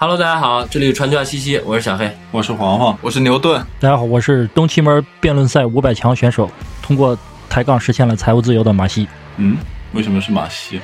[0.00, 2.08] Hello，大家好，这里是传教西西，我是小黑。
[2.30, 3.60] 我是黄黄，我是牛顿。
[3.80, 6.48] 大家好，我是东七门辩论赛五百强选手，
[6.80, 9.08] 通过抬杠实现了财务自由的马西。
[9.38, 9.56] 嗯，
[9.94, 10.80] 为什么是马西？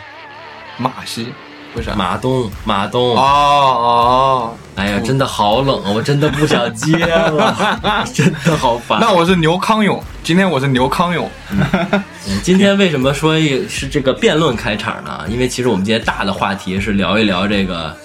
[0.79, 1.29] 马西？
[1.77, 1.95] 为啥？
[1.95, 3.16] 马东，马东。
[3.16, 5.92] 哦哦，哎呀，真的好冷啊！
[5.94, 8.99] 我真的不想接了， 真的好烦。
[9.01, 11.31] 那我是牛康勇，今天我是牛康勇。
[11.53, 12.03] 嗯
[12.42, 13.38] 今天为什么说
[13.69, 15.24] 是这个辩论开场呢？
[15.28, 17.96] 因为其实我们今天大的话题是聊一聊这个，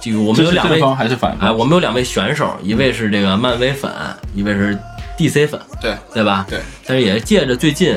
[0.00, 3.90] 这个我们有两位正方还是反哎，我们有两位选手，一位是这个漫威粉，
[4.34, 4.78] 一位是
[5.18, 6.46] DC 粉，对对吧？
[6.48, 6.60] 对。
[6.86, 7.96] 但是也借着最近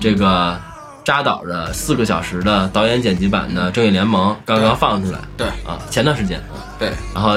[0.00, 0.58] 这个
[1.04, 7.34] 扎导的四个小时的导演剪辑版的《正义联盟》刚刚放出来，对啊，前段时间啊，对，然后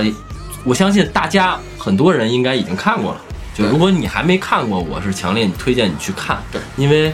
[0.64, 3.22] 我相信大家很多人应该已经看过了。
[3.54, 7.12] 就如果你还没看过，我是强烈推荐你去看，对，因为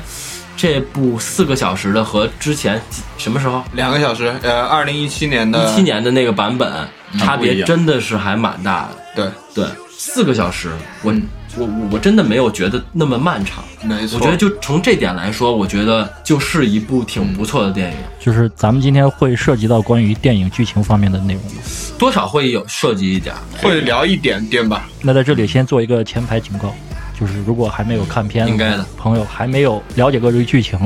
[0.55, 6.71] 这部四个小时的和之前几什么时候两个小时，呃，二零一七年的，一七年的那个版本
[7.17, 9.31] 差别真的是还蛮大的。
[9.53, 10.71] 对，对，四个小时，
[11.01, 11.21] 我、嗯
[11.55, 13.63] 我我我真的没有觉得那么漫长。
[13.83, 14.17] 没错。
[14.17, 21.61] 我觉得就从这点来说，我觉得就是一部挺不错的电影，就是咱们今天会涉及到关于电影剧情方面的内容吗？
[21.99, 23.35] 多少会有涉及一点。
[23.61, 24.89] 会聊一点点吧。
[24.99, 26.73] 那在这里先做一个前排警告，
[27.19, 30.79] 就是如果还没有看片应该的朋友还没有了解过这个剧情，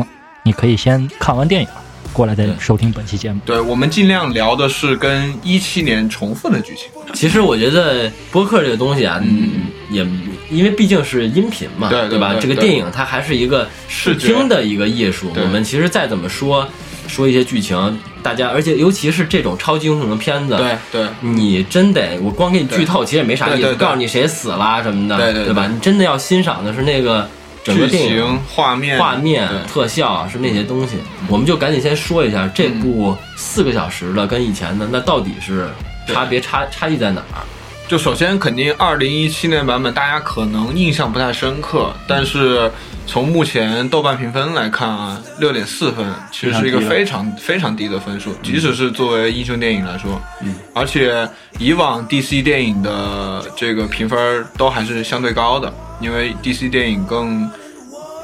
[0.43, 1.67] 你可以先看完电影，
[2.13, 3.39] 过来再收听本期节目。
[3.45, 6.89] 对，我们尽量聊的是跟一七年重复的剧情。
[7.13, 10.05] 其实我觉得播客这个东西啊，嗯，也
[10.49, 11.89] 因为毕竟是音频嘛，吧？
[11.89, 15.31] 对对对对这个电影它还是一个视听的一个艺术。
[15.35, 16.67] 我们其实再怎么说
[17.07, 25.65] 说一些剧情，大家而且尤其是这种超级英雄的片子，对对你真得我光给你剧透，其实也没啥意思，告诉你谁死了什么的，对对对吧？
[25.65, 27.25] 你真的要欣赏的是那个
[27.63, 30.97] 整个剧电影情、画面、画面、特效是那些东西，
[31.29, 35.69] 我们就赶紧先说一下这部四个小时的跟以前的那到底是
[36.05, 37.39] 差别差差异在哪儿？
[37.87, 42.69] 就首先肯定二零一七年版本大家可能印象不太深刻，但是
[43.07, 57.49] 从目前豆瓣评分来看啊，六点四分其实是一个非常非常低的分数，即使是作为英雄电影来说，嗯，而且以往 DC 电影的这个评分都还是相对高的，因为 DC 电影更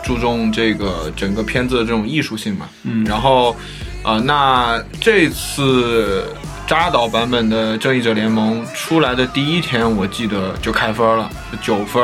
[0.04, 3.56] 注重这个整个片子的这种艺术性嘛，嗯然后，
[4.04, 6.28] 呃，那这次
[6.68, 12.04] 扎导版本的《正义者联盟》出来的第一天，我记得就开分了，是九分。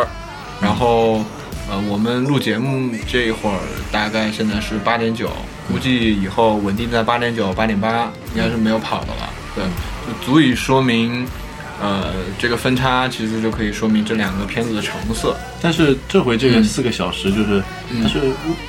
[0.61, 1.23] 然后，
[1.69, 3.59] 呃，我们录节目这一会儿
[3.91, 5.29] 大概现在是八点九，
[5.67, 9.29] 估计以后稳定在八点九、八点八，应该是没有跑的了。
[9.55, 11.27] 对，就足以说明，
[11.79, 12.07] 呃，
[12.39, 15.37] 这个分差其实就可以说明这两个片子的成色。
[15.61, 18.19] 但是这回这个四个小时，就是，嗯但是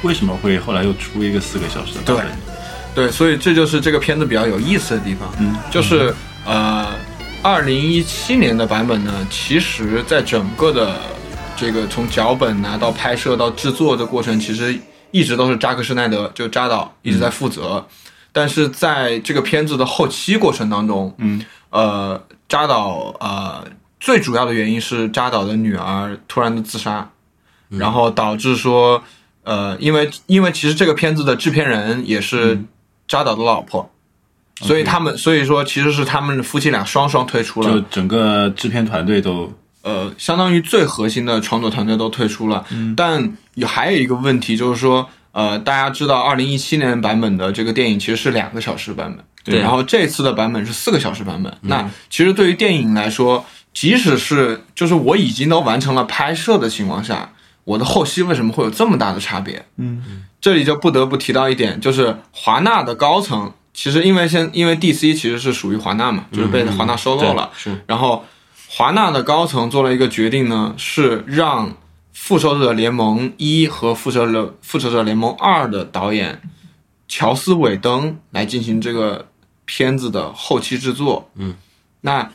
[0.03, 2.27] 为什么会后来又出一个四个小时的版本？
[2.95, 5.33] 对，所以这就是这个片子比较有意思的地方。
[5.39, 6.89] 嗯，就是呃，
[7.41, 11.01] 二零一七年的版本呢，其实在整个的
[11.61, 14.75] 这个从脚本拿到拍摄到制作的过程，其实
[15.11, 17.87] 一直都是扎克施奈德就扎导一直在负责。
[18.33, 22.19] 但是在这个片子的后期过程当中，嗯，呃，
[22.49, 23.63] 扎导呃
[23.99, 27.11] 最主要的原因是扎导的女儿突然的自杀，
[27.69, 29.03] 然后导致说
[29.43, 32.59] 呃，因为因为其实这个片子的制片人也是
[33.07, 33.93] 扎导的老婆，
[34.63, 39.53] 所以他们所以说其实是他们夫妻俩双双退出了就，整个制片团队都
[39.83, 42.65] 呃，相当于最核心的创作团队都退出了。
[42.97, 49.61] 但有还有一个问题就是说，呃，大家知道二零一七年版本的这个电影其实是两个小时版本，对。
[49.61, 51.53] 然后这次的版本是四个小时版本。
[51.63, 57.33] 那其实对于电影来说，即使是就是我已经都完成了拍摄的情况下，
[57.65, 59.65] 我的后期为什么会有这么大的差别？
[59.77, 67.83] 嗯，这里就不得不提到一点，就是华纳的高层，其实因为现因为 DC 其实是属于华纳嘛，就是被华纳收购了，是。
[67.87, 68.25] 然后
[68.73, 71.71] 华纳的高层做了一个决定呢，是让
[72.13, 76.41] 《复仇者联盟一》和《复仇者复仇者联盟二》的导演
[77.09, 79.27] 乔斯·韦登来进行这个
[79.65, 81.29] 片子的后期制作。
[81.35, 81.57] 嗯，
[82.03, 82.31] 那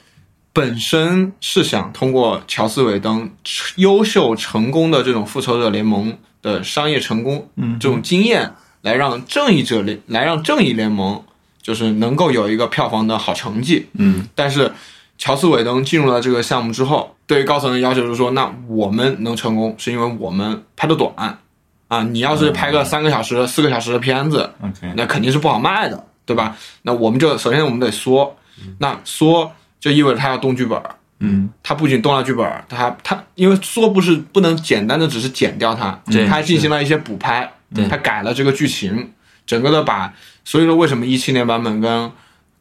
[0.51, 3.31] 本身是想通过乔斯·韦登
[3.77, 6.11] 优秀成功的这种《复仇者联盟》
[6.41, 11.23] 的商业成功，嗯这种经验，来让正义者联来让正义联盟
[11.61, 13.87] 就是能够有一个票房的好成绩。
[13.93, 14.73] 嗯但是
[15.17, 21.39] 乔斯·韦登进入了这个项目之后，对于高层的要求就是说，那我们能成功是因为我们拍的短
[21.87, 24.49] 啊，你要是拍个三个小时、四个小时的片子，
[24.95, 26.57] 那肯定是不好卖的，对吧？
[26.81, 28.35] 那我们就首先我们得缩，
[28.79, 30.81] 那缩就意味着他要动剧本，
[31.19, 31.49] 嗯。
[31.63, 37.87] 他不仅动了剧本，他他因为缩不是不能简单的只是剪掉它，对他还进行了一些补拍，对。
[37.87, 39.11] 他改了这个剧情，
[39.45, 40.11] 整个的把，
[40.43, 42.11] 所以说为什么一七年版本跟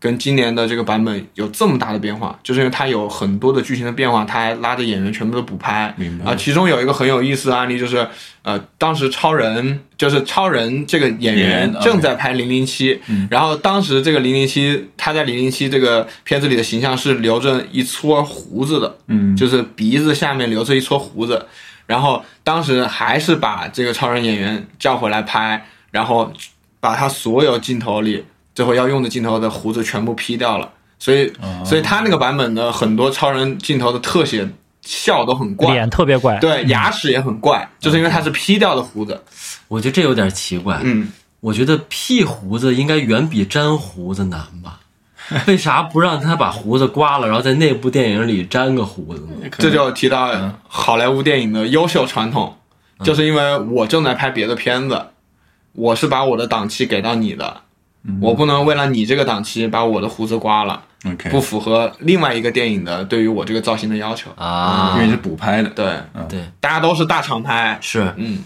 [0.05, 5.95] 跟今年的这个版本有这么大的变化，就是因为它有很多的剧情的变化，它还拉着演员全部都补拍。
[5.97, 8.06] 明白啊，其中有一个很有意思的案例，就是
[8.43, 21.47] 呃，当时超人就是超人这个演员正在拍零零七，然后当时这个零零七他在零零七这个片子里的形象是留着一撮胡子的，嗯，就是鼻子下面留着一撮胡子，
[21.87, 26.31] 然后当时还是把这个超人演员叫回来拍，然后
[26.79, 28.23] 把他所有镜头里
[28.55, 31.33] 最后要用的镜头的胡子全部 P 掉了，所以、
[31.65, 34.49] 所以他那个版本的很多超人镜头的特写
[34.83, 39.21] 笑都很怪，脸特别怪，对，牙齿也很怪，就是因为他是 P 掉的胡子，
[39.69, 40.81] 我觉得这有点奇怪。
[40.83, 41.11] 嗯，
[41.41, 44.81] 我觉得 P 胡子应该远比粘胡子难吧？
[45.49, 49.49] 为啥不让他把胡子刮了，然后在那部电影里粘个胡子呢？
[49.59, 50.31] 这就提到
[50.69, 52.55] 好莱坞电影的优秀传统，
[53.03, 55.03] 就是因为我正在拍别的片子，
[55.73, 57.62] 我是把我的档期给到你的，
[58.21, 64.31] 我不能为了你这个档期把我的胡子刮了，OK，不符合另外一个电影的对于我这个造型的要求。
[64.37, 64.95] 啊。
[64.97, 65.99] 因为是补拍的，对，
[66.29, 68.41] 对，大家都是大厂拍，是，嗯，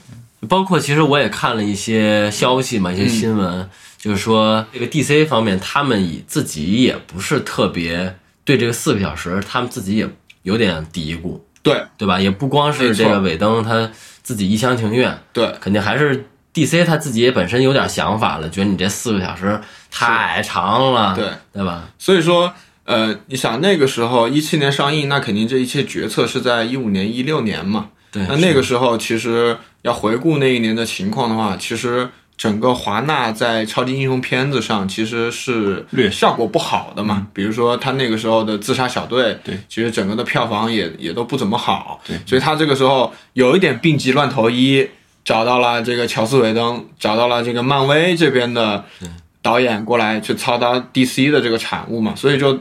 [0.48, 3.68] 包括其实我也看了一些消息嘛，一些新闻，
[3.98, 10.08] 就是说这个 DC 方面，他们以自己也不是特别对这个四个小时，他们自己也
[10.42, 11.82] 有点嘀咕，对。
[11.96, 12.20] 对吧？
[12.20, 13.90] 也不光是这个尾灯他
[14.22, 16.24] 自己一厢情愿，对，肯定还是
[16.66, 19.60] DC 他自己也本身有点想法了，觉得你这四个小时
[19.90, 21.88] 太长了，对对吧？
[21.98, 22.52] 所以说。
[22.88, 27.90] 呃，你想那个时候一七年上映，那肯定这一切决策是在一五年、一六年嘛。
[28.10, 32.08] 对，那那个时候其实要回顾那一年的情况的话，其实
[32.38, 37.26] 整个华纳在超级英雄片子上其实是略效果不好的嘛。
[37.34, 42.00] 比如说他那个时候的自杀小队，对，其实整个的票房也也都不怎么好。
[42.06, 44.88] 对所以他这个时候有一点病急乱投医，
[45.28, 48.82] 找到了这个乔斯韦登，找到了这个漫威这边的
[49.42, 52.58] 导演过来去操刀 DC 的这个产物嘛，所以就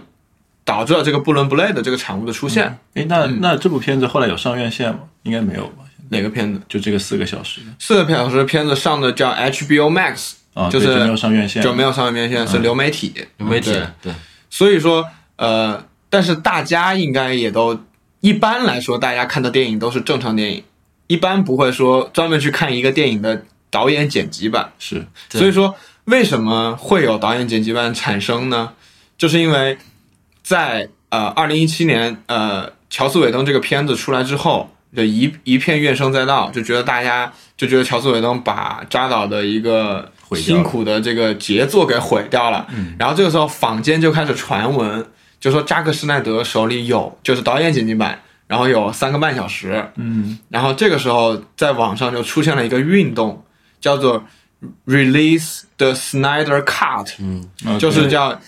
[0.65, 2.77] 导致了这个不伦不类的这个产物的出现。
[2.95, 4.99] 哎，那嗯那这部片子后来有上院线吗？
[5.23, 5.85] 应该没有吧？
[6.09, 6.59] 哪个片子？
[6.67, 13.13] 就这个四个小时四个小时片子上的叫 HBO Max，啊，就是就没有上院线，就没有上院线，是流媒体。
[13.37, 14.13] 流媒体对对
[14.49, 17.79] 所以说，呃，但是大家应该也都
[18.19, 20.61] 一般来说，大家看的电影都是正常电影，
[21.07, 24.71] 一般不会说专门去看一个电影的导演剪辑版。
[24.77, 25.75] 是所以说，
[26.05, 28.73] 为什么会有导演剪辑版产生呢？
[29.17, 29.77] 就是因为
[30.43, 42.67] 在呃二零一七年呃乔斯韦登这个片子出来之后，就一一片怨声载道，就觉得大家就觉得乔斯韦登把扎导的一个辛苦的这个杰作给毁掉了。
[42.97, 45.05] 然后这个时候坊间就开始传闻，
[45.39, 53.43] 就说扎克施奈德手里有就是导演剪辑版，然后有三个半小时，嗯，然后这个时候在网上就出现了一个运动，
[53.79, 54.23] 叫做
[54.85, 58.39] Release the Snyder Cut，嗯，就是叫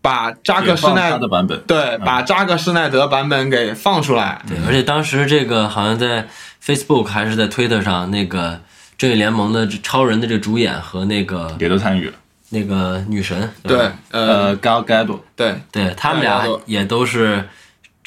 [0.00, 4.42] 把扎克施奈德的版本，对把扎克施奈德版本给放出来。
[4.46, 6.28] 对，而且当时这个好像在
[6.64, 8.60] Facebook 还是在 Twitter 上，那个
[8.96, 12.14] 正义联盟的这超人的这个主演和那个也都参与了。
[12.50, 13.78] 那个女神，对，
[14.10, 17.46] 呃，呃，Gal Gadot，对对他们俩也都是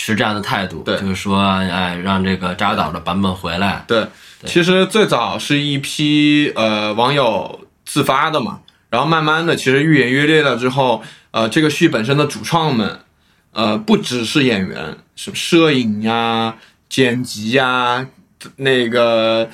[0.04, 0.98] 持这样的态度，对。
[1.00, 4.08] 就是说，哎，让这个扎导的版本回来，对，
[4.46, 8.60] 其实最早是一批呃网友自发的嘛，
[8.90, 13.00] 然后慢慢的其实愈演愈烈了之后，呃，这个剧本身的主创们，
[13.52, 16.56] 呃，不只是演员，什么摄影呀、
[16.90, 18.08] 剪辑呀、
[18.58, 19.50] 那个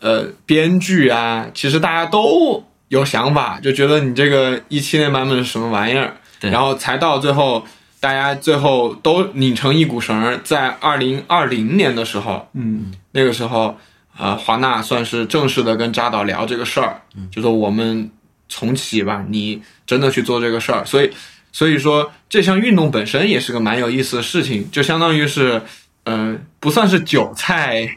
[0.00, 6.50] 呃编剧啊，其实大家都有想法，就觉得你这个一七年版本是什么玩意儿，对。
[6.50, 7.66] 然后才到最后。
[7.98, 13.76] 大家最后都拧成一股绳儿，在二零二零年的时候，嗯，那个时候，
[14.16, 17.00] 呃，华纳算是正式的跟扎导聊这个事儿，
[17.30, 18.10] 就说我们
[18.48, 20.84] 重启吧，你真的去做这个事儿。
[20.84, 21.10] 所以，
[21.50, 25.62] 所以说这项运动本身也是个蛮有意思的事情，就相当于是，
[26.04, 27.96] 呃，不算是韭菜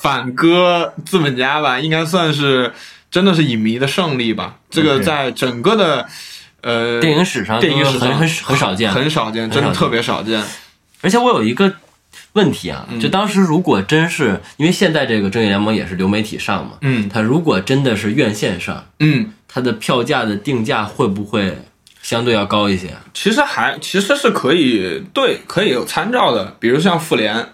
[0.00, 2.72] 反割资本家吧，应该算是
[3.10, 4.58] 真的是影迷的胜利吧。
[4.68, 6.06] 这个在整个的。
[6.64, 10.42] 呃，电影史上都电影史上很很很少见，很少见，真的特别少见。
[11.02, 11.70] 而且我有一个
[12.32, 12.98] 问题啊，嗯。
[12.98, 17.06] 就当时如果真是因为现在这个正义联盟也是流媒体上嘛，嗯。
[17.10, 21.58] 它如果真的是院线上，嗯，它的票价的定价会不会
[22.00, 22.94] 相对要高一些？
[23.12, 27.46] 其实还其实是可以对可以有参照的，比如像复联，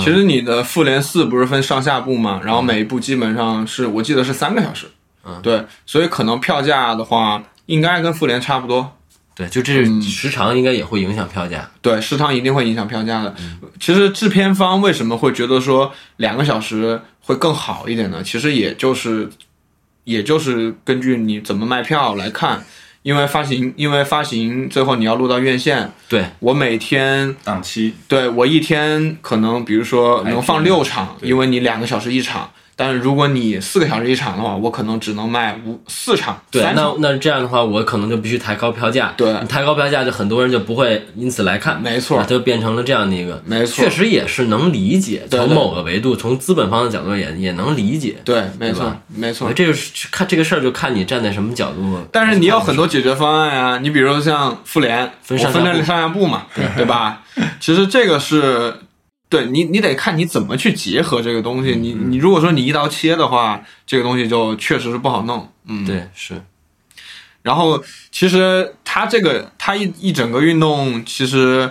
[0.00, 4.86] 其实你的复联四不是分上下部嘛，然后每一部基本上是我记得是三个小时，
[5.24, 5.40] 嗯。
[5.42, 8.94] 对，所以可能票价的话应该跟复联差不多。
[9.34, 11.70] 对，就这嗯时长应该也会影响票价。
[11.80, 13.32] 对，时长一定会影响票价的。
[13.38, 18.20] 嗯其实制片方为什么会觉得说两个小时会更好一点呢？
[18.24, 19.30] 其实也就是，
[20.02, 22.64] 也就是根据你怎么卖票来看，
[23.02, 32.50] 因为发行，因为发行最后你要录到院线，对，我每天档期对我一天可能比如说能放六场，因为你两个小时一场。
[32.78, 36.94] 但是如果你四个小时一场的话，我可能只能卖五四场，对，那。
[37.00, 39.12] 那这样的话，我可能就必须抬高票价。
[39.16, 41.82] 对你抬高票价，就很多人就不会因此来看。
[41.82, 45.26] 没错它就变成了这样的一个，没错确实也是能理解。
[45.28, 48.16] 从某个维度，从资本方的角度也也能理解。
[48.24, 49.52] 对，没错，没错。
[49.52, 51.98] 这个是看这个事儿，就看你站在什么角度。
[52.12, 57.22] 但是你有很多解决方案啊，你比如像复联，分分了上下部嘛，对吧？
[57.60, 58.74] 其实这个是，
[59.28, 61.74] 对你你得看你怎么去结合这个东西。
[61.76, 65.52] 你你如果说你一刀切的话，这个东西就确实是不好弄。
[65.66, 65.84] 嗯，。
[65.84, 66.42] 对，是
[67.42, 71.70] 然后其实他这个他一一整个运动其实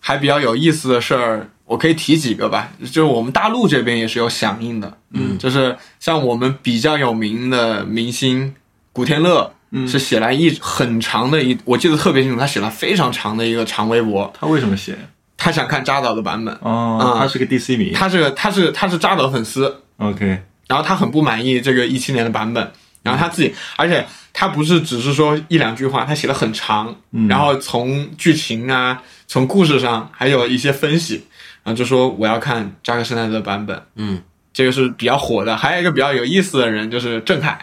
[0.00, 2.72] 还比较有意思的事儿，我可以提几个吧。
[2.80, 8.54] 就是我们大陆这边也是有响应的，嗯就是像我们比较有名的明星
[8.92, 9.52] 古天乐。
[9.76, 14.96] 嗯是写了一很长的一，我记得特别清楚，他写了非常长的一个长微博，他为什么写？
[15.44, 17.92] 他想看扎导的版本，哦，嗯他是个 DC 迷。
[17.92, 20.24] 他是个他是他是扎导粉丝，OK，
[20.66, 22.72] 然后他很不满意这个一七年的版本，
[23.02, 27.28] 然后他自己，而且他不是只是说一两句话，他写的很长，嗯。
[27.28, 31.22] 然后从剧情啊，从故事上还有一些分析，
[31.62, 34.22] 然后就说我要看扎克施耐德的版本，嗯。
[34.54, 35.54] 这个是比较火的。
[35.54, 37.58] 还有一个比较有意思的人就是郑恺，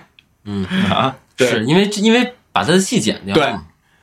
[0.46, 1.50] 嗯，啊， 对。
[1.50, 3.34] 是因为因为把他的戏剪掉。
[3.34, 3.52] 对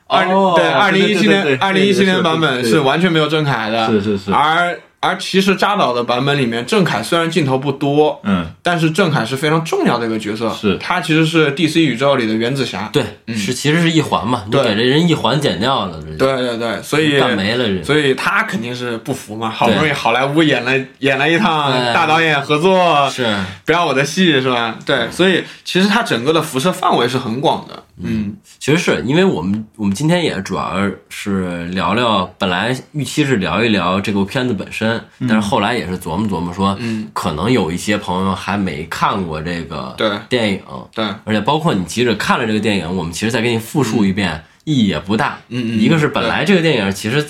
[0.09, 4.33] 二哦对二零一七年二零一七年版本是完全没有郑恺的，是是是。
[4.33, 10.77] 而而其实扎导的版本里面，郑恺虽然镜头不多，嗯，但是郑恺是非常重要的一个角色，是。
[10.77, 13.01] 他其实是 DC 宇宙里的原子侠，对，
[13.33, 17.81] 是其实是一环嘛，你对给这人一环剪掉了，对对对，所以干没了人。
[17.81, 23.25] 所以他肯定是不服嘛，好不容易好莱坞演了演了一趟大导演合作，是，
[23.65, 24.75] 不要我的戏是吧？
[24.85, 28.35] 对，所以其实他整个的辐射范围是很广的，嗯。
[28.59, 40.11] 其实是因为我们我们今天也主要是聊聊，本来预期是聊一聊这部片子本身，但是后来也是琢磨琢磨说，嗯，可能有一些朋友还没看过这个对。
[40.27, 40.61] 电影，
[40.93, 45.37] 对，而且包括你即使看了这个电影，我们其实再给你复述一遍，意义也不大。
[45.49, 47.25] 嗯嗯一个是本来这个电影其实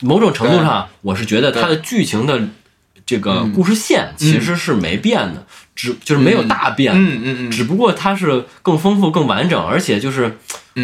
[0.00, 2.40] 某种程度上，我是觉得它的剧情的
[3.06, 5.46] 这个故事线其实是没变的，
[5.76, 6.92] 只就是没有大变。
[6.96, 10.36] 嗯嗯嗯，只不过它是更丰富、更完整，而且就是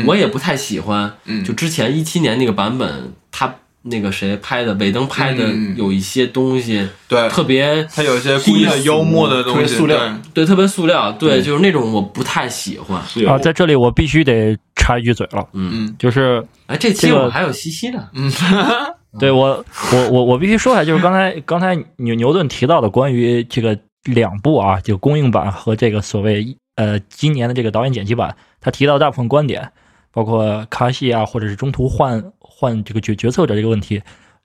[0.06, 1.42] 我也不太喜欢，嗯。
[1.42, 3.52] 就之前一七年那个版本，他
[3.84, 10.44] 那个谁拍的，尾灯拍的嗯有一些东西对，特别他有一些故意的幽默的东西，特别塑料对。
[10.44, 13.00] 对，特别塑料，对，就是那种我不太喜欢。
[13.26, 15.96] 啊，在这里我必须得插一句嘴了，嗯嗯。
[15.98, 18.30] 就是哎，这期我还有西西呢，嗯。
[19.20, 29.72] 对我我我我必须说一下，就是刚才刚才牛牛顿提到的关于这个两部啊，就公映版和这个所谓呃今年的这个导演剪辑版，他提到大部分观点，
[30.10, 34.02] 包括卡西啊，或者是中途换换这个决决策者这个问题，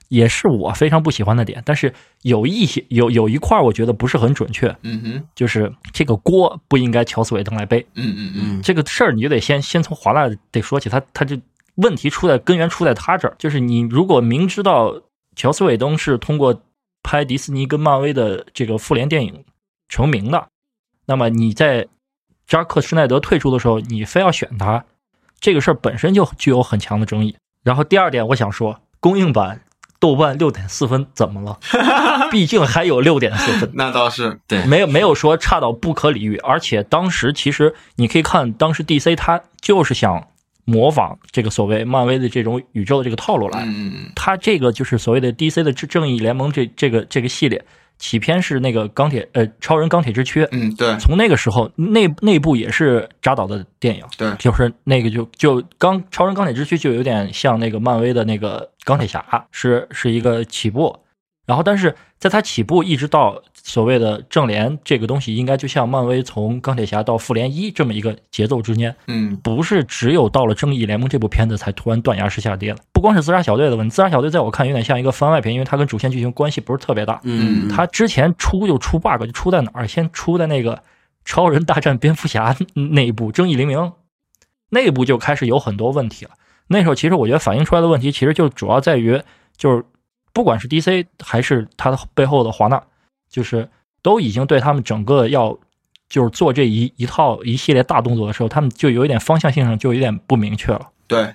[0.09, 1.61] 也是我非常不喜欢的点。
[1.65, 7.85] 但是有一些有有一块儿我觉得不是很准确，嗯哼，就是这个锅不应该乔斯韦登来背。
[7.95, 11.35] 嗯嗯嗯，嗯，这个事儿你就得先先从华纳得说起，他他就
[11.75, 14.93] 问题出在根源出在他这儿，就是你如果明知道
[15.35, 16.61] 乔斯韦登是通过
[17.07, 19.45] 拍迪士尼跟漫威的这个复联电影
[19.87, 20.49] 成名的，
[21.05, 21.87] 那么你在
[22.45, 24.83] 扎克施耐德退出的时候，你非要选他，
[25.39, 27.37] 这个事儿本身就具有很强的争议。
[27.63, 29.61] 然后第二点，我想说，公映版
[30.01, 31.57] 豆瓣六点四分怎么了？
[32.29, 33.71] 毕竟还有六点四分。
[33.75, 40.27] 那倒是，对，没有没有说差到不可理喻，而且当时其实你可以看，当时 DC 他就是想
[40.69, 47.63] 模仿这个所谓漫威的这种宇宙的这个套路来，嗯嗯它这个就是所谓的 DC 的正正义联盟这这个这个系列，
[47.97, 50.97] 起篇是那个钢铁呃超人钢铁之躯，嗯，对。
[50.97, 60.93] 从那个时候内内部也是扎导的电影，对，就是那个就就钢超人钢铁之躯就有点像那个漫威的那个钢铁侠，是是一个起步，
[61.47, 72.79] 然后但是在它起步一直到所谓的正联这个东西，应该就像漫威从钢铁侠到复联一这么一个节奏之间，嗯不是只有到了正义联盟这部片子才突然断崖式下跌了。
[72.91, 77.19] 不光是自杀小队的问题，自杀小队在我看有点像一个番外篇，因为它跟主线剧情关系不是特别大。
[77.23, 79.87] 嗯，它之前出就出 bug，就出在哪儿？
[79.87, 80.83] 先出在那个
[81.23, 82.53] 超人大战蝙蝠侠
[82.93, 83.79] 那一部《正义黎明》，
[84.71, 86.31] 那一部就开始有很多问题了。
[86.67, 89.21] 那时候其实我觉得反映出来的问题，其实就主要在于，
[89.55, 89.85] 就是
[90.37, 92.79] 不管是 DC 还是它的背后的华纳，
[93.27, 93.67] 就是
[94.03, 95.57] 都已经对他们整个要
[96.07, 100.89] 就是做这一一套一系列大动作的时候，他们就有一点方向性上就有点不明确了。
[101.07, 101.33] 对，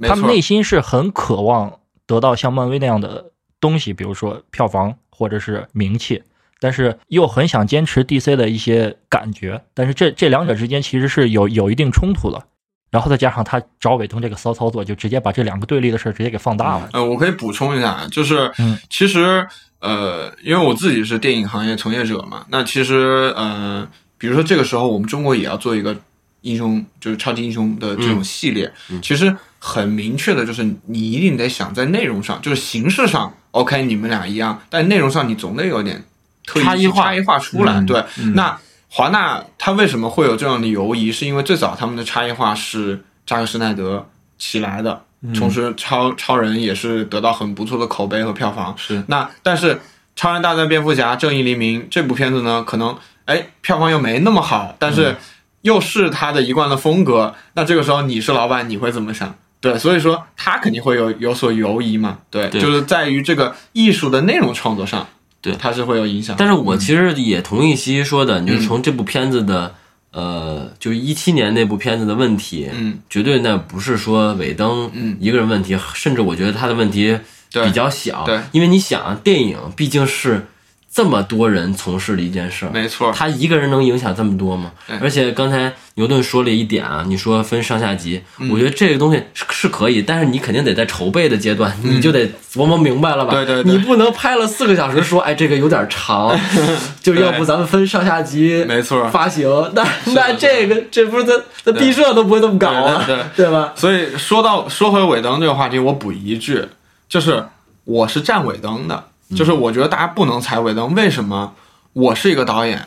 [0.00, 6.22] 他们内心是很渴望得到像漫威那样的东西，比如说票房或者是名气，
[6.60, 12.42] 但是又很想坚持 DC 的一些感觉，但是这这两者之间其实是有有一定冲突的。
[12.90, 16.88] 然后再加上他找尾灯这个骚操作，就直接把这两个对立的事儿直接给放大了。
[16.92, 19.46] 呃，我可以补充一下，就是嗯其实
[19.80, 23.86] 呃，因为我自己是电影行业从业者嘛，那其实呃，
[24.18, 25.96] 比如说这个时候我们中国也要做一个
[26.42, 28.70] 英雄，就是超级英雄的这种系列，
[29.02, 36.02] 其实很明确的就是你一定得想在内容上，就是形式上，OK，你们俩一样，但内容上你总得有点
[36.44, 37.74] 特异差异化差异化出来。
[37.74, 38.04] 嗯对，
[38.34, 38.58] 那
[38.90, 41.12] 华纳他为什么会有这样的犹疑？
[41.12, 44.04] 是因为最早他们的差异化是扎克施耐德
[44.36, 45.04] 起来的，
[45.34, 48.74] 同时超超人也是得到很不错的口碑和票房。
[48.76, 49.74] 是那但是
[50.16, 55.16] 《超人大战蝙蝠侠：正义黎明》这部片子呢，可能哎票房又没那么好，但是
[55.60, 57.34] 又是他的一贯的风格。
[57.54, 59.32] 那这个时候你是老板，你会怎么想？
[59.60, 62.18] 对，所以说他肯定会有有所犹疑嘛。
[62.28, 65.06] 对，对就是在于这个艺术的内容创作上，
[65.40, 65.54] 对。
[65.58, 66.36] 它是会有影响。
[66.38, 69.74] 但是我其实也同意西西说的，嗯就是从这部片子的，
[70.12, 75.16] 呃，就是一七年那部片子的问题，嗯，绝对那不是说尾灯嗯。
[75.20, 77.18] 一个人问题，甚至我觉得他的问题
[77.50, 78.40] 比较小，对。
[78.52, 80.46] 因为你想，电影毕竟是
[80.92, 84.72] 这么多人从事的一件事儿，没错，他一个人能影响这么多吗？
[85.00, 88.50] 而且刚才牛顿说了一点啊，你说分上下级，嗯。
[88.50, 93.32] 我觉得这个东西是是可以，但是你肯定得在筹备的阶段，你就得琢磨明白了吧？
[93.34, 93.72] 嗯对对对。
[93.72, 96.36] 你不能拍了四个小时说，哎，这个有点长，
[97.00, 99.08] 就要不咱们分上下级，没错。
[99.10, 99.48] 发行。
[99.74, 103.16] 那那这个这不是咱咱毕设都不会这么搞啊，对。
[103.36, 103.72] 对吧？
[103.76, 106.64] 所以说到说回尾灯这个话题，我补一句，
[107.08, 107.44] 就是
[107.84, 109.04] 我是站尾灯的，
[109.36, 110.94] 就是我觉得大家不能踩尾灯。
[110.94, 111.52] 为什么？
[111.92, 112.80] 我是一个导演，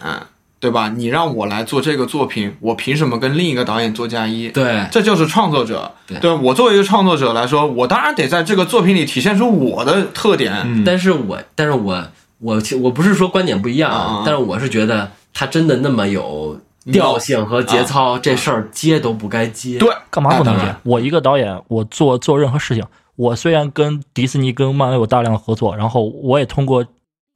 [0.60, 0.88] 对吧？
[0.96, 4.48] 你让我来做这个作品，我凭什么跟另一个导演做嫁衣？
[4.48, 5.92] 对，这就是创作者。
[6.22, 10.54] 对我作为一个创作者来说，我当然得在这个作品里体现出我的特点。
[10.66, 12.02] 嗯但是我但是我
[12.40, 16.58] 我其我不是说观点不一样但是我是觉得他真的那么有
[16.92, 19.78] 调性和节操，这事儿接都不该接。
[19.78, 20.74] 对，干嘛不能接？
[20.84, 22.84] 我一个导演，我做做任何事情，
[23.16, 26.86] 我虽然跟迪士尼、跟漫威有大量的合作，然后我也通过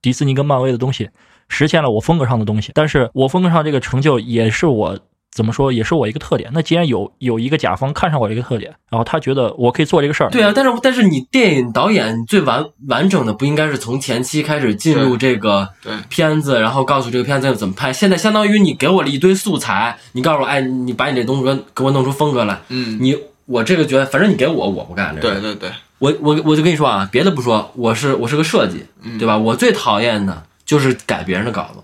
[0.02, 1.10] 迪士尼跟漫威的东西
[1.48, 5.00] 实现了我风格上的东西，但是我风格上这个成就也是我
[5.32, 6.50] 怎么说，也是我一个特点。
[6.52, 15.70] 那既然有有一个甲方看上我这个特点，然后他觉得我可以做这个事儿，对啊，但是但是你电影导演最完完整的不应该是从前期开始进入这个
[16.10, 17.94] 片子，然后告诉这个片子要怎么拍。
[17.94, 22.60] 现在相当于你给我了一堆素材，你告诉我，哎，你把你这东西给我弄出风格来。
[22.70, 23.16] 嗯，你
[23.48, 25.32] 我这个觉得，反正你给我，我不干这个。
[25.32, 28.86] 对对对，我我我就跟你说啊，别的不说，我是我是个设计，
[29.18, 29.36] 对吧？
[29.38, 31.80] 我最讨厌的就是改别人的稿子，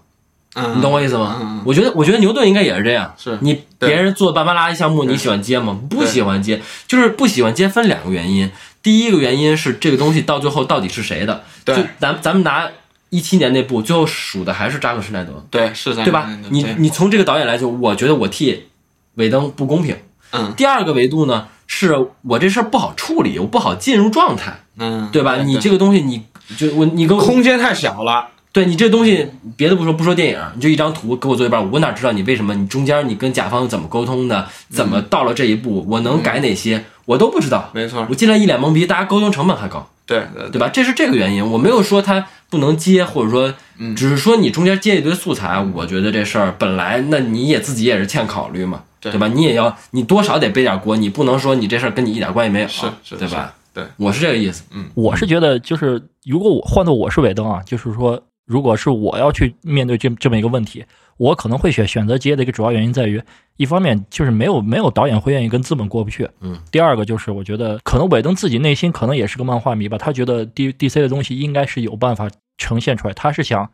[0.55, 1.63] 嗯，你懂我意思吗？
[1.65, 5.79] 我觉得我觉得牛顿应该也是这样，是你别人做半拉拉一项目，你喜欢接吗？
[5.89, 8.51] 不喜欢接，就是不喜欢接分两个原因。
[8.83, 11.43] 第一个原因是这个东西到最后到底是谁的？
[11.63, 12.69] 对就咱咱们拿
[13.09, 16.29] 一七年那部，最后数的还是扎克施耐德，对是，对吧？
[16.49, 18.65] 你你从这个导演来说，我觉得我替
[19.13, 19.95] 尾灯不公平。
[20.33, 25.37] 嗯第二个维度呢，是我这事儿不好处理，我不好进入状态，嗯，对吧？
[25.43, 26.23] 你这个东西你，
[26.57, 28.27] 就我你跟我空间太小了。
[28.51, 32.53] 对你这东西，别的不说，不说电影，你就一张图给我做一半，我哪知道你为什么？
[32.53, 34.47] 你中间你跟甲方怎么沟通的？
[34.69, 35.83] 怎么到了这一步？
[35.89, 36.85] 我能改哪些？
[37.05, 37.71] 我都不知道。
[37.73, 40.69] 没错我，进来一脸懵逼，大家沟通成本还高，对对对吧？
[40.69, 41.43] 这是这个原因。
[41.43, 49.27] 我没有说他不能接，或者说，嗯只是说你中间接一堆素材，我觉得这事儿本来那你也自己也是欠考虑嘛，对对吧？
[49.27, 53.53] 你也要你多少得背点锅，你不能说你这事儿跟你一点关系没有，是是对吧？
[53.73, 54.63] 对，我是这个意思。
[54.71, 60.85] 嗯我是觉得，就是如果我换做我是尾灯啊，就是说，如果是我要去面对这这么一个问题，
[61.17, 63.21] 我可能会选选择接的一个主要原因在于，
[63.57, 73.65] 一方面就是没有没有导演会愿意跟资本过不去，嗯，第二个就是我觉得可能尾灯自己内心可能也是个漫画迷吧，他觉得 D D C 的东西应该是有办法呈现出来，他是想，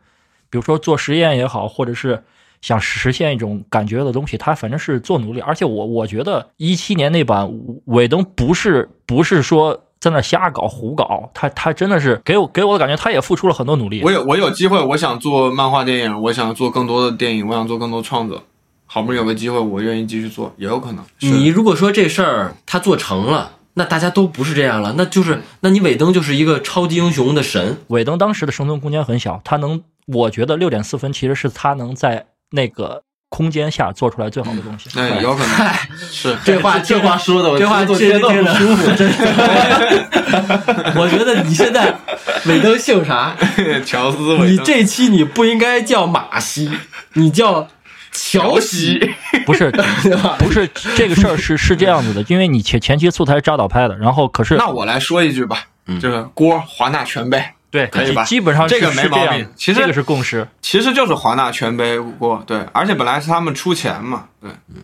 [0.48, 2.22] 比如说做实验也好，或者是。
[2.60, 7.50] 想实现一种感觉的东西，他反正是做努力，而且我我觉得一七年那版
[7.86, 14.02] 尾灯不是不是说在那瞎搞胡搞，他他真的是给我给我的感觉，他也付出了很多努力。
[14.02, 18.42] 我有我有机会，我想做漫画电影，我想做更多的电影，我想做更多创作。
[18.86, 21.04] 好不容易有个机会，我愿意继续做，也有可能。
[21.20, 34.90] 你如果说这事儿他做成了，那大家都不是这样了，那就是那你尾灯就是一个超级英雄的神，尾灯当时的生存空间很小，他能，我觉得六点四分其实是他能在那个空间下做出来最好的东西。
[34.94, 35.68] 那有可能
[36.10, 38.90] 是 这话这话说的，我这话听听着听着着不舒服。
[38.96, 39.22] 真是。
[40.98, 41.94] 我觉得你现在
[42.46, 43.36] 尾灯姓啥？
[43.84, 46.70] 乔斯韦你这期你不应该叫马西，
[47.14, 47.68] 你叫
[48.12, 48.98] 乔西，
[49.46, 49.70] 不是？
[50.38, 55.64] 不是这个事儿是是这样子的，因为你前前期素材是扎导拍的，然后可是那我来说一句吧，
[56.00, 60.46] 就是锅华纳全背，对可以吧基基本上这个没毛病其实这个是共识。
[60.60, 64.82] 其实就是华纳全背锅，对，而且本来是他们出钱嘛，对，嗯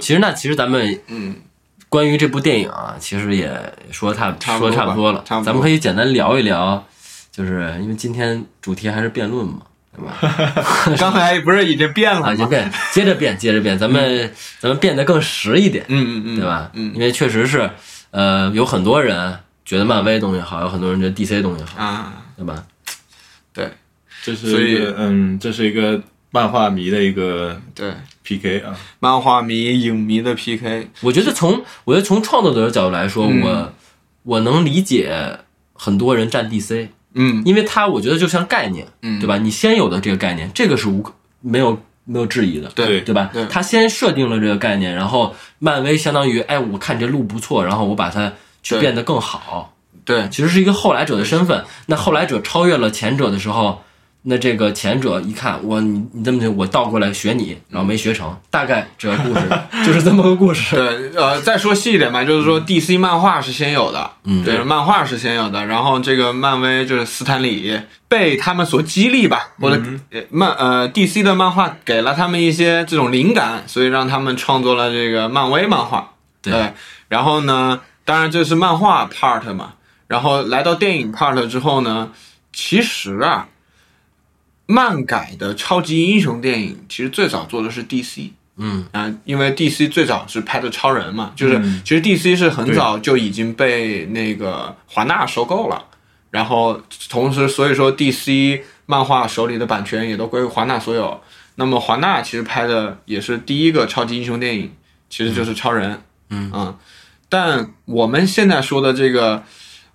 [0.00, 1.36] 其实那其实咱们嗯，
[1.88, 3.50] 关于这部电影啊，其实也
[3.90, 6.84] 说差说差不多吧差不多了，差不多咱们可以简单聊一聊，
[7.32, 9.62] 就是因为今天主题还是辩论嘛，
[9.96, 10.16] 对吧？
[10.98, 12.48] 刚才不是已经变了啊，就吗？
[12.50, 16.70] 变，接着变，接着变，咱们、咱们变得更实一点，嗯嗯嗯，对吧？
[16.74, 17.70] 嗯因为确实是，
[18.10, 22.64] 呃，有很多人觉得漫威东西好，有很多人觉得 DC 东西好，啊，对吧？
[23.52, 23.68] 对。
[24.24, 26.00] 这是所以是一个嗯，这是一个
[26.30, 28.74] 漫画迷的一个对，PK 啊。
[28.98, 33.42] 漫画迷、影迷的 PK，我觉得从我觉得从创作者的角度来说，嗯。
[33.42, 33.72] 我
[34.22, 35.38] 我能理解
[35.74, 37.42] 很多人站 DC，嗯。
[37.44, 39.36] 因为它我觉得就像概念，嗯，对吧？
[39.36, 43.28] 你先有的这个概念，这个是无可没有没有质疑的，对对吧？
[43.34, 43.44] 对？
[43.48, 50.28] 他先设定了这个概念，然后漫威相当于，哎，我看这路不错，然后我把它去变得更好，对。
[50.30, 51.64] 其实是一个后来者的身份。
[51.86, 53.82] 那后来者超越了前者的时候，
[54.22, 59.40] 那这个前者一看，我你你这么就我倒过来学你，然后没学成，大概这个故事
[59.86, 60.76] 就是这么个故事。
[60.76, 76.72] 对，呃，再说细一点吧，就是说 DC 漫画是先有的，嗯对，漫画是先有的，然后这个漫威就是斯坦李被他们所激励吧，或者呃漫呃 DC 的漫画给了他们一些这种灵感，所以让他们创作了这个漫威漫画，对。
[77.08, 79.74] 然后呢，当然这是漫画 part 嘛，
[80.06, 82.10] 然后来到电影 part 之后呢，
[82.54, 83.48] 其实啊，
[84.64, 88.30] 漫改的超级英雄电影其实最早做的是 DC。
[88.56, 91.82] 嗯，啊，因为 DC 最早是拍的超人嘛，就是、嗯。
[91.84, 95.84] 其实 DC 是很早就已经被那个华纳收购了，
[96.30, 101.20] 然后同时所以说 DC 漫画手里的版权也都归华纳所有。
[101.56, 104.72] 那么华纳其实拍的也是第一个超级英雄电影，
[105.10, 106.02] 其实就是超人。
[106.30, 106.74] 嗯
[107.28, 109.42] 但我们现在说的这个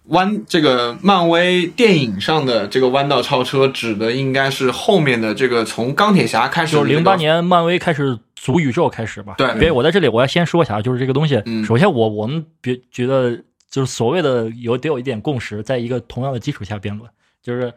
[0.05, 7.15] 弯，这个漫威电影上的这个弯道超车，指的应该是后面的这个从钢铁侠开始、就是零八。
[7.15, 9.35] 年漫威开始组宇宙开始吧。
[9.37, 13.35] 对别我在这里我要先说一下，就是这个东西，嗯首先我我们别觉得
[13.69, 17.09] 就是所谓的有得有一点共识，在一个同样的基础下辩论，
[17.41, 17.73] 就是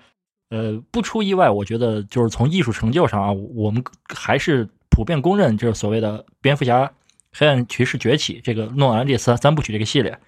[0.51, 6.91] 呃不出意外，我觉得就是从艺术成就上啊，我们还是普遍公认，就是所谓的蝙蝠侠、
[7.37, 10.19] 黑暗骑士崛起这个诺兰这三三部曲这个系列，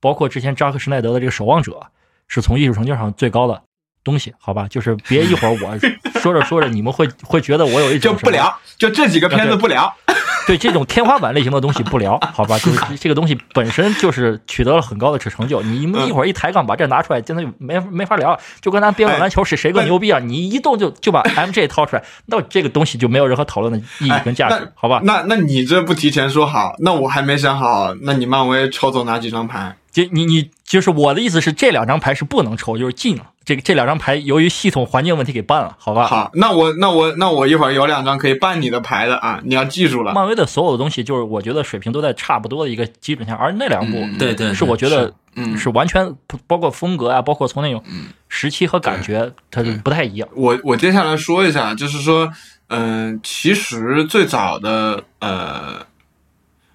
[0.00, 1.88] 包括之前扎克施耐德的这个守望者，
[2.26, 3.62] 是从艺术成就上最高的。
[4.02, 5.78] 东西，好吧，就是别一会儿我
[6.20, 9.94] 说着说着，你们会会觉得我有一种就不聊，就这几个片子不聊。
[10.48, 12.58] 对这种天花板类型的东西不聊，好吧？
[12.58, 15.62] 就是这个东西本身就是取得了很高的成就。
[15.62, 18.38] 你们一会儿一抬杠把这拿出来，真的就没没法聊。
[18.60, 20.18] 就跟咱辩论篮球谁谁更牛逼啊？
[20.18, 25.00] 你一动就就把 MJ 掏出来，那这个东西就没有任何讨论的意义跟价值哎，好吧？
[25.04, 29.76] 那那你这不提前说好，那我还没想好，那你漫威抽走哪几张牌？
[29.90, 33.30] 就你你就是我的意思是，这两张牌是不能抽，就是禁了。
[33.44, 36.06] 这个这两张牌由于系统环境问题给办了，好吧？
[36.06, 40.14] 好，那我那我那我一会儿有两张可以办你的牌的啊，你要记住了。
[40.14, 47.84] 漫威的所有的东西，就是我觉得水平都在差不多的一个基准下，而那两部嗯对对，是我觉得嗯是完全不包括风格啊，包括从那种
[48.30, 50.26] 时期和感觉，它就不太一样。
[50.34, 52.32] 我我接下来说一下，就是说，
[52.68, 55.84] 嗯、其实最早的呃，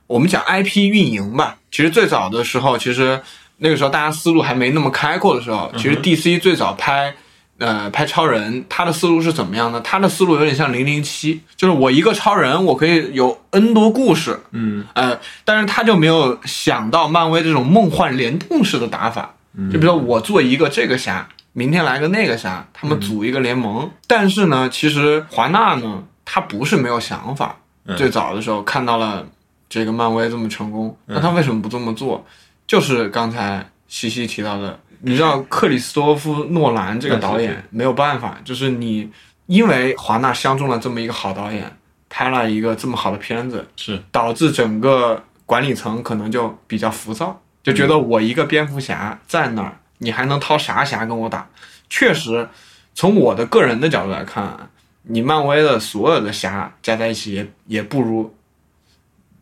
[0.06, 3.20] 我们讲 IP 运营吧，其实最早的时候，其实
[3.60, 7.16] 那个时候大家思路还没那么开阔的时候，其实 DC 最早拍。
[7.58, 9.82] 呃，拍超人，他的思路是怎么样呢？
[9.82, 19.36] 他的思路有点像零零七，就是我一个超人，我可以有 N 多故事，嗯，呃，但是他就没有想到漫威这种梦幻联动式的打法，
[19.70, 23.92] 就比如说我做一个这个侠，明天来个那个侠，他们组一个联盟。
[24.08, 27.58] 但是呢，其实华纳呢，他不是没有想法。
[27.86, 29.28] 嗯最早的时候看到了
[29.68, 32.26] 这个漫威这么成功，那他为什么不这么做？
[32.70, 39.10] 就是刚才西西提到的，你知道克里斯多夫诺兰这个导演没有办法，就是你
[39.48, 41.76] 因为华纳相中了这么一个好导演，
[42.10, 44.00] 拍了一个这么好的片子，是。
[44.12, 51.50] 导致整个管理层可能就比较浮躁，就觉得我一个蝙蝠侠在那儿，你还能掏啥侠跟我打？
[51.90, 52.48] 确实，
[52.94, 54.70] 从我的个人的角度来看，
[55.02, 58.32] 你漫威的所有的侠加在一起也也不如，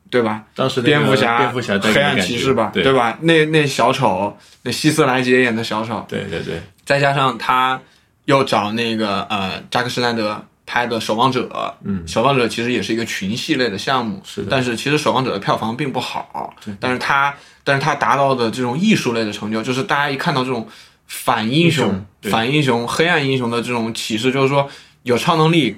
[0.09, 0.43] 对吧？
[0.55, 2.93] 当时蝙蝠侠、蝙蝠侠黑暗骑士吧，对。
[2.93, 3.17] 吧？
[3.21, 7.79] 那那小丑，那希斯莱杰演的小丑，对对对，再加上他
[8.25, 11.49] 又找那个呃扎克施奈德拍的《守望者》，
[11.83, 12.07] 嗯。
[12.07, 14.47] 守望者》其实也是一个群系列的项目，是的。
[14.49, 20.67] 但是其实《守望者》的票房并不好，但是他但是他达到的这种艺术类的成就，就是大家一看到这种
[21.05, 21.91] 反英雄英
[22.21, 24.69] 雄、反英雄、黑暗英雄的这种启示，就是说
[25.03, 25.77] 有超能力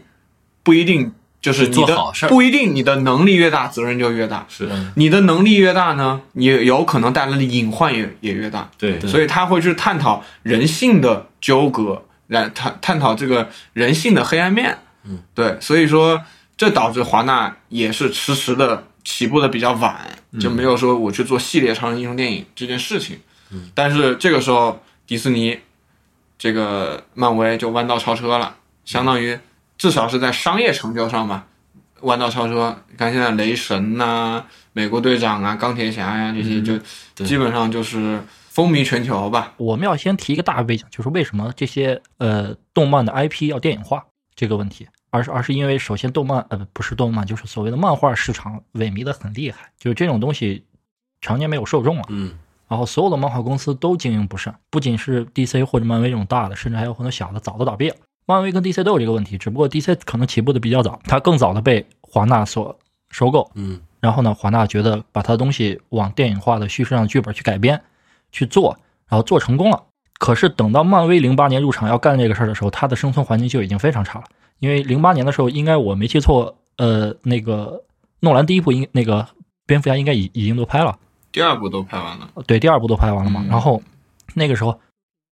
[0.64, 1.12] 不一定
[1.42, 4.46] 就是你的做好事不一定你的能力越大，责任就越大。
[4.50, 8.70] 是你的能力越大呢，你有可能带来的隐患也也越大。
[8.78, 14.78] 对所以他会去探讨人性的纠葛，来探探讨这个人性的黑暗面。
[15.06, 16.22] 嗯，对，所以说
[16.58, 19.96] 这导致华纳也是迟迟的起步的比较晚，
[20.42, 23.18] 就没有说我去做系列超人英雄电影这件事情。
[23.52, 25.58] 嗯但是这个时候，迪士尼
[26.38, 29.40] 这个漫威就弯道超车了，相当于
[29.80, 31.48] 至少是在商业成就上吧，
[32.02, 32.84] 弯道超车。
[32.92, 39.54] 你看现在雷神呐、美国队长啊、钢铁侠呀、这些，就基本上就是风靡全球吧。
[39.58, 50.66] 我们要先提一个大背景，就是为什么这些呃动漫的 IP 要电影化这个问题，而是而是因为首先动漫呃不是动漫，就是所谓的漫画市场萎靡的很厉害，就是这种东西
[51.22, 52.38] 常年没有受众了，嗯
[52.68, 57.96] 然后所有的漫画公司都经营不善，不仅是 DC 或者漫威这种大的，甚至还有很多小的早都倒闭了。
[58.30, 62.78] 漫威跟 DC 都有这个问题，只不过 DC 可能起步的比较早，它更早的被华纳所
[63.10, 67.82] 收购，嗯然后呢，华纳觉得把它的东西往电影化的叙事上剧本去改编
[68.32, 69.82] 去做，然后做成功了。
[70.20, 74.26] 可是等到漫威零八年入场要干这个事儿的时候，它的生存环境就已经非常差了。
[74.60, 77.84] 因为零八年的时候，应该我没记错，呃，那个
[78.20, 79.28] 诺兰第一部应那个
[79.66, 81.00] 蝙蝠侠应该已已经都拍了，
[81.32, 83.42] 第二部都拍完了，对，第二部都拍完了嘛。
[83.44, 83.82] 嗯然后
[84.36, 84.80] 那个时候，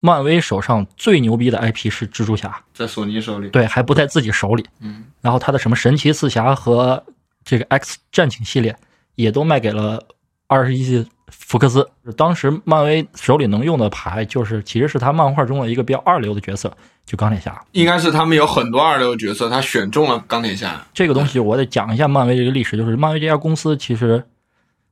[0.05, 3.49] 漫威手上最牛逼的 IP 是蜘蛛侠，在索尼手里。
[3.49, 4.63] 对，还不在自己手里。
[4.79, 7.03] 嗯，然后他的什么神奇四侠和
[7.43, 8.75] 这个 X 战警系列
[9.15, 9.99] 也都卖给了
[10.45, 11.89] 二十一世福克斯。
[12.15, 16.71] 当时漫威手里能用的牌，就是其实是他漫画中的一个比较二流的角色，
[17.03, 17.59] 就钢铁侠。
[17.71, 20.85] 应该是他们有很多二流角色，他选中了钢铁侠。
[20.93, 24.23] 这个东西我得讲一下漫威这个历史，就是漫威这家公司其实，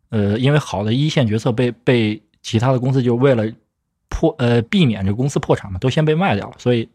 [0.10, 3.46] 呃，因为好的一线角色被被其他的公司就为了
[4.14, 6.88] 破呃避免这公司破产嘛，都先被卖掉了，所以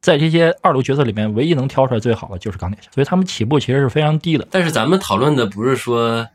[0.00, 4.46] 在这些二流角色里面，唯一能挑出来最好的就是钢铁侠，所以他们起步其实是非常低的。
[4.50, 6.28] 但是咱们讨论的不是说，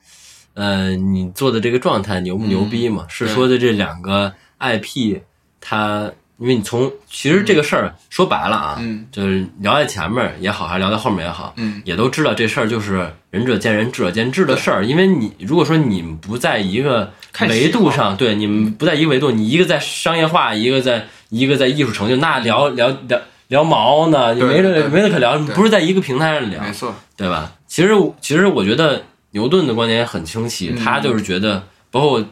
[0.55, 3.05] 呃，你做的这个状态牛不牛逼嘛？
[3.07, 5.21] 是说的这两个 IP，
[5.61, 9.05] 它，因为你从其实这个事儿说白了啊，嗯。
[9.11, 11.81] 就是聊在前面也好，还是聊在后面也好，嗯。
[11.85, 14.85] 也都知道这事儿就是仁者见仁，智者见智的事儿。
[14.85, 17.11] 因为你如果说你们不在一个
[17.47, 24.33] 维度上，对你们不在一个维度，你一个在商业化，一个在一个在艺术成就，那聊聊聊聊毛呢？
[24.33, 27.51] 你没得没得可聊，不是在一个平台上聊，没错，对吧？
[27.67, 27.89] 其实
[28.21, 30.83] 其实我觉得牛顿的观点也很清晰，嗯。
[30.83, 32.23] 他就是觉得包括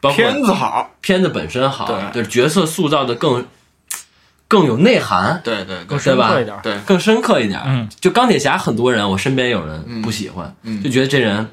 [0.00, 2.12] 片子好，片子本身好，对。
[2.12, 3.44] 就是角色塑造的更
[4.46, 5.84] 更有内涵，对对对。
[5.84, 6.56] 更深刻一点。
[6.62, 7.60] 对，更深刻一点。
[7.66, 10.82] 嗯，就钢铁侠，很多人我身边有人不喜欢，嗯。
[10.82, 11.48] 就觉得这人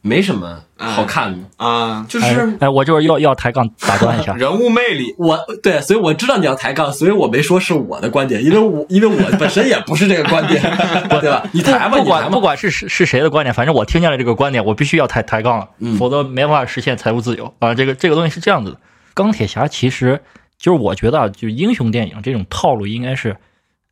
[0.00, 2.26] 没什么好看的，啊，就是。
[2.26, 10.62] 哎，哎我就是要要抬杠打断一下， 人物魅力，我对，所以我知道你要抬杠，所以我没说是我的观点，因为我因为我本身也不是这个观点，
[11.20, 11.44] 对吧？
[11.52, 12.20] 你抬吧，不你抬吧。
[12.20, 17.74] 管不管是是是谁的观点，反正我听见了这个观点，我必须要抬抬杠了，嗯否则没办法实现财务自由啊。
[17.74, 18.80] 这个这个东西是这样子的，
[19.14, 20.20] 钢铁侠其实
[20.58, 23.36] 就是我觉得啊，就英雄电影这种套路应该是，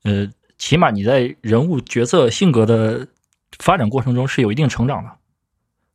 [0.05, 3.07] 呃，起码你在人物角色性格的
[3.59, 5.11] 发展过程中是有一定成长的。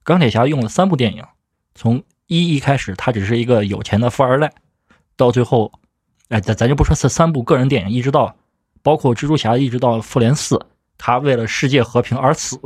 [0.04, 1.24] 钢铁侠用了三部电影，
[1.76, 4.52] 从一一开始他只是一个有钱的富二代，
[5.16, 5.72] 到最后，
[6.30, 8.36] 哎，咱咱就不说这三部个人电影，一直到
[8.82, 10.60] 包括蜘蛛侠，一直到复联四，
[10.98, 12.60] 他为了世界和平而死，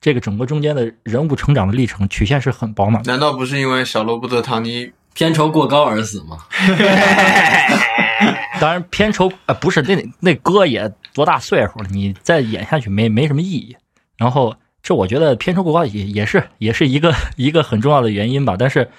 [0.00, 3.10] 这个整个中间的人物成长的历程曲线是很饱满的。
[3.10, 4.92] 难道不是因为小罗伯特·唐尼？
[5.14, 6.38] 片酬过高而死吗？
[8.60, 13.76] 当然，片酬呃不是那那哥也多大岁数了，你再演下去没没什么意义。
[14.16, 14.54] 然后
[14.88, 18.56] 这我觉得片酬过高也也是也是一个 一个很重要的原因吧。
[18.58, 18.90] 但是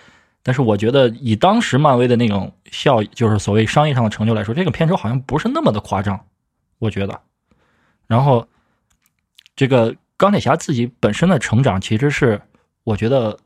[0.44, 6.28] 但是我觉得以当时漫威的那种效益，就是所谓商业上的成就来说，这个片酬好像不是那么的夸张，
[6.78, 7.22] 我觉得。
[8.06, 8.48] 然后
[9.56, 12.40] 这个钢铁侠自己本身的成长，其实是
[12.84, 13.40] 我觉得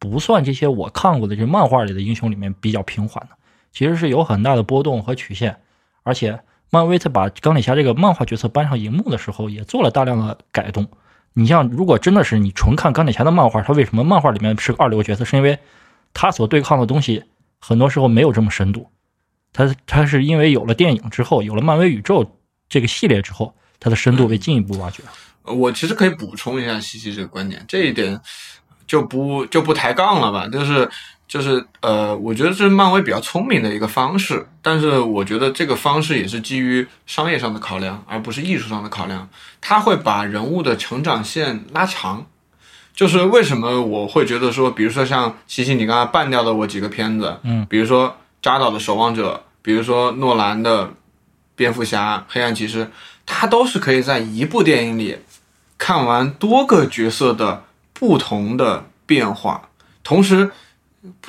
[0.00, 3.36] 不算这些我看过的这漫画里的英雄里面比较平缓的。
[3.70, 5.60] 其实是有很大的波动和曲线，
[6.02, 10.88] 而且漫威在把钢铁侠这个漫画角色搬上荧幕的时候，也做了大量的改动。
[11.34, 15.24] 你像，如果真的是你纯看钢铁侠的漫画，他为什么漫画里面是个二流角色？
[15.24, 15.58] 是因为
[16.12, 17.24] 他所对抗的东西
[17.58, 18.88] 很多时候没有这么深度。
[19.52, 25.02] 他他是因为有了电影之后，有了漫威宇宙这个系列之后，他的深度被进一步挖掘。
[25.42, 28.18] 我其实可以补充一下西西这个观点，这一点
[28.86, 30.88] 就不就不抬杠了吧，就是
[31.26, 39.28] 就是呃，我觉得这是漫威比较聪明的一个方式，但是我觉得这个方式也是基于商业上的考量，而不是艺术上的考量。
[39.60, 42.26] 它会把人物的成长线拉长，
[42.94, 50.84] 就是为什么我会觉得说，比如说像西西你刚才办掉的我几个片子，嗯，比如说扎导的《守望者》，比如说诺兰的
[51.56, 52.84] 《蝙蝠侠》《黑暗骑士》，
[53.24, 55.16] 它都是可以在一部电影里
[55.78, 57.64] 看完多个角色的
[58.04, 59.70] 不同的变化，
[60.02, 60.50] 同时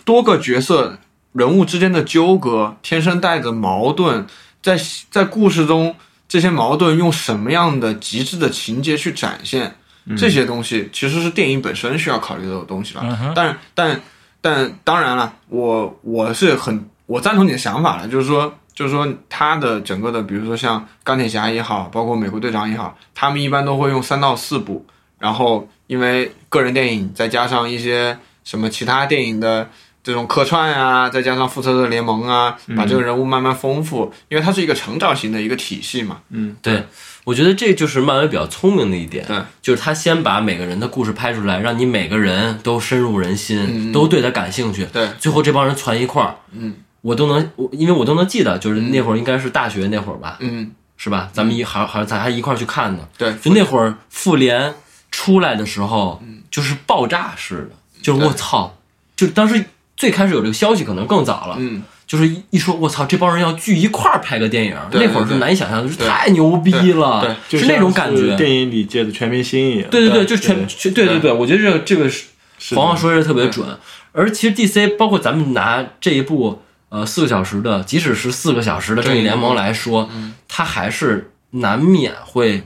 [0.03, 0.97] 多个角色
[1.31, 4.27] 人物之间的纠葛，天生带着矛盾，
[4.61, 4.77] 在
[5.09, 5.95] 在故事中
[6.27, 9.73] 这些矛盾用什么样的极致的情节去展现，
[10.17, 13.01] 这些东西其实是电影本身需要考虑的东西了。
[13.05, 14.01] 嗯但但
[14.41, 24.85] 但当然了，我我是很我赞同你的想法了，就是说就是说他的整个的，比如说像钢铁侠也好，包括美国队长也好，他们一般都会用三到四部，
[25.17, 29.69] 然后因为个人电影再加上一些什么其他电影的。
[30.05, 36.19] 这种客串啊，再加上复仇者联盟啊，把这个人物慢慢丰富，因为它是一个成长型的一个体系嘛。
[36.29, 36.83] 嗯对，
[37.23, 51.31] 我觉得这就是漫威比较聪明的一点，对，就是他先把每个人的故事拍出来，让你每个人都深入人心，都对他感兴趣，对，最后这帮人攒一块儿，嗯，我都能，我因为我都能记得，就是那会儿应该是大学那会儿吧，嗯，是吧？
[51.33, 54.71] 咱们一还还咱还一块儿去看呢，对，就那会儿复联
[55.15, 58.77] 出来的时候，就是爆炸式的，就是我操，
[59.15, 59.63] 就当时
[59.95, 68.35] 最开始有这个消息可能更早了，嗯，就是一一说我操，这帮人要聚一块儿拍个电影，那会儿是难以想象的，就是太牛逼了，对是那种感觉。
[68.35, 69.89] 电影里界的全明星一样。
[69.89, 73.65] 对对对，就全全对对对，我觉得这个这个是黄黄说的特别准。
[74.11, 80.09] 而其实 DC 包括咱们拿这一部呃四个小时的，即使是四个小时的正义联盟来说，
[80.49, 82.63] 它还是难免会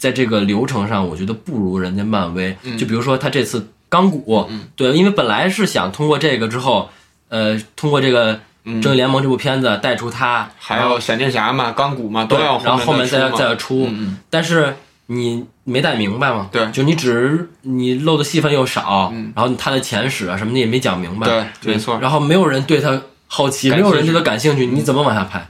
[0.00, 2.56] 在这个流程上，我觉得不如人家漫威。
[2.78, 6.88] 就比如说他这次钢骨，对，因为本来是想通过这个之后，
[7.28, 8.40] 呃，通过这个
[8.82, 14.74] 正义联盟这部片子带出他，还有闪电侠嘛、钢骨嘛，都对，要然后后面再再出，嗯但是
[15.06, 16.48] 你没带明白嘛？
[16.50, 16.66] 对。
[16.70, 21.26] 就你只你漏的戏份又少，然后他的前史啊什么的也没讲明白，
[21.60, 25.46] 对，没错，然后没有人对他好奇，没有人对他感兴趣，你怎么往下拍，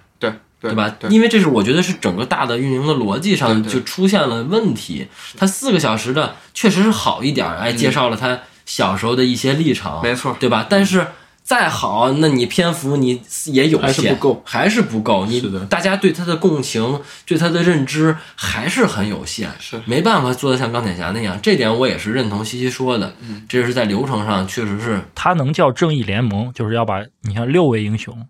[0.60, 0.94] 对吧？
[1.08, 5.08] 因为这是我觉得是整个大的运营的逻辑上就出现了问题。
[5.36, 10.66] 他四个小时的确实是好一点儿，哎，介绍了他小时候的一些历程，没错对吧？
[10.68, 11.06] 但是
[11.42, 15.26] 再好，那你篇幅你也有限，还是不够还是不够。
[15.26, 21.36] 你大家对他的共情、对他的认知还是很有限，是没办法做的像钢铁侠那样。
[21.42, 28.28] 这点我也是认同西西说的，嗯这是在流程上确实是它能叫正义联盟，就是要把你像六位英雄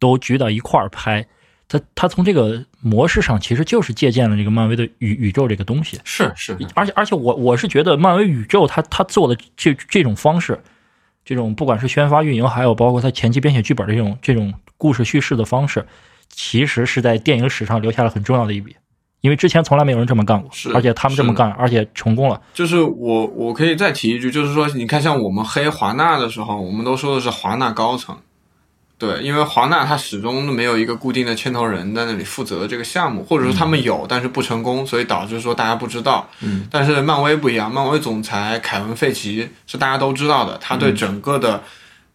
[0.00, 1.26] 都聚到一块儿拍。
[1.68, 5.98] 它它从这个模式上，其实就是借鉴了这个漫威的宇宇宙这个东西。
[6.04, 10.60] 是是，而且而且我我是觉得漫威宇宙他他做的这这种方式，
[11.24, 15.84] 这种不管是宣发运营，还有包括他前期编写剧本的这种这种故事叙事的方式，
[16.28, 18.76] 其实是在电影史上留下了很重要的一笔。
[19.22, 22.40] 因为之前从来没有人这么干过是，而且他们这么干，而且成功了。
[22.54, 28.16] 就是我我可以再提一句，就是说，你看像我们黑华纳的时候，我们都说的是华纳高层，
[28.98, 36.26] 对，因为华纳它始终没有一个固定的牵头人在那里负责这个项目，或者说他们有，但是不成功，所以导致说大家不知道。
[36.40, 41.62] 嗯，但是漫威不一样，漫威总裁凯文·费奇是大家都知道的，他对整个的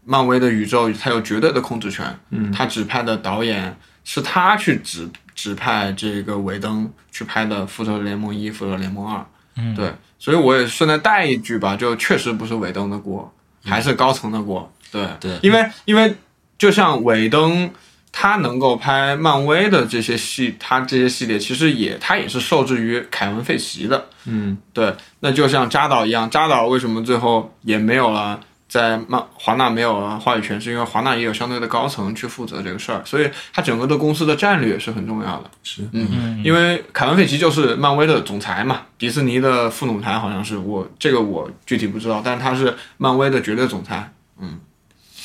[0.05, 2.19] 漫威的宇宙他有绝对的控制权。
[2.31, 9.19] 嗯，他指派的导演是他去指指派这个韦登去拍的《复仇者联盟一》《复仇者联盟二》。
[9.57, 13.31] 嗯，对，所以我也顺带带一句吧，就确实不是韦登的锅，
[13.63, 14.71] 还是高层的锅。
[14.91, 16.15] 对对因为因为
[16.61, 17.71] 就像尾灯，
[18.11, 24.05] 他能够拍漫威的这些系，他这些系列其实也他也是受制于凯文费奇的。
[24.25, 28.39] 嗯，对，那就像扎导一样，扎导为什么最后也没有了？
[28.67, 35.49] 在漫华纳没有了话语权，是因为华纳也有相对的高层去负责这个事儿，所以他整个的公司的战略是很重要的。
[35.63, 44.13] 是，嗯，因为凯文·费奇就是漫威的总裁嘛，迪士尼的副总裁好像是我这个我具体不知道，但是他是漫威的绝对总裁。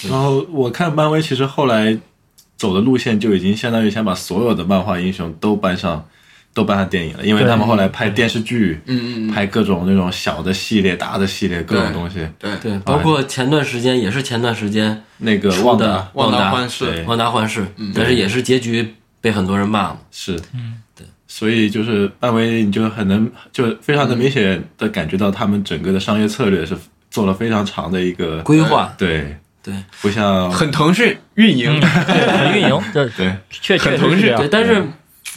[0.09, 1.97] 然后我看漫威其实后来
[2.57, 6.07] 走的路线就已经相当于想把所有的漫画英雄都搬上，
[6.53, 12.27] 都搬上电影了，因为他们后来拍电视剧，嗯嗯嗯，拍各种那种小的系列、大的系列，各种东西。
[12.39, 19.99] 对，对，包括前段时间也是前段时间那个旺达旺达达幻视旺达幻视，但是也是结局被很多人骂嘛。
[20.11, 26.77] 是，嗯，对，所以就是漫威，你就很能，就非常的明显的感觉到他们整个的商业策略是
[27.11, 29.75] 做了非常长的一个规划，对对。
[30.01, 33.37] 不像很腾讯运营，很运营， 对对。
[33.51, 34.41] 确确很腾讯实是这样。
[34.41, 34.49] 对，。
[34.49, 34.83] 但是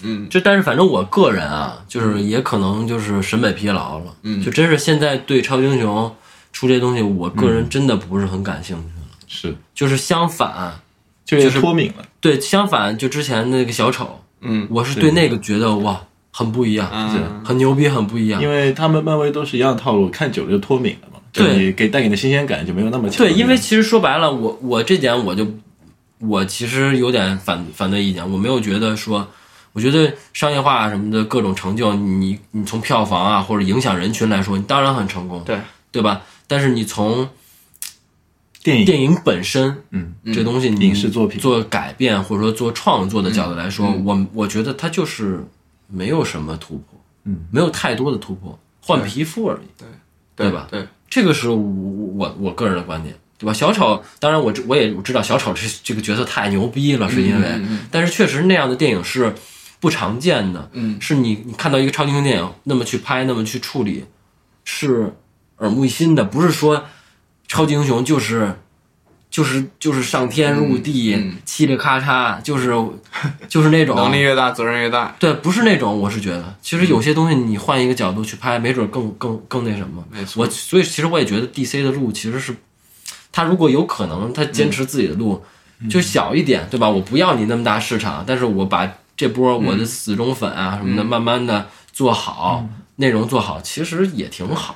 [0.03, 4.41] 嗯，就但是反正我个人啊，就是也可能就是审美疲劳了，嗯。
[4.41, 6.15] 就真是现在对超级英雄
[6.53, 9.07] 出这些东西，我个人真的不是很感兴趣了。
[9.27, 9.55] 是。
[9.73, 10.79] 就是相反，
[11.25, 15.11] 就是脱敏了，对，相反就之前那个小丑，嗯我是对。
[15.11, 16.01] 那个觉得哇
[16.31, 18.41] 很不一样，嗯，很牛逼，很不一样。
[18.41, 23.17] 因为他们漫威都是一样的套路，看久了就脱敏了嘛，就对你给带给你的新鲜感就没有那么强。
[23.19, 25.47] 对，因为其实说白了，我我这点我就
[26.19, 29.27] 我其实有点反反对意见，我没有觉得说，
[29.73, 35.59] 我觉得商业化什么的各种成就，你你从票房啊或者影响人群来说，你当然很成功，对
[35.91, 36.21] 对吧？
[36.47, 37.29] 但是你从
[38.63, 45.45] 电影电影本身嗯这东西，你影视作品做改变或者说做创作的角度来说，嗯我我觉得它就是
[45.87, 49.87] 没有什么突破，嗯，没有太多的突破，换皮肤而已，对
[50.35, 53.53] 对吧对，这个是我我我个人的观点，对吧？
[53.53, 59.33] 小丑，当然我知我也知道小丑这这个角色太牛逼了，是因为，但是确实那样的电影是
[59.79, 64.05] 不常见的，嗯是你你看到一个超级英雄电影那么去拍，那么去处理，
[64.63, 65.13] 是
[65.57, 66.85] 耳目一新的，不是说
[67.47, 68.55] 超级英雄就是。
[69.29, 72.73] 就是就是上天入地，嗯嗯嘁哩咔嚓，就是
[73.47, 75.15] 就是那种 能力越大，责任越大。
[75.19, 80.03] 对，不是那种，我是觉得，其实有些东西你换一个角度去拍，没准更更更那什么。
[80.11, 82.55] 没错我所以其实我也觉得 DC 的路其实是，
[83.31, 85.43] 他如果有可能，他坚持自己的路，
[85.89, 86.89] 就小一点，对吧？
[86.89, 92.65] 我不要你那么大市场，但是我把这波我的死忠粉啊什么的，慢慢的做好，
[92.95, 94.75] 内容做好，其实也挺好，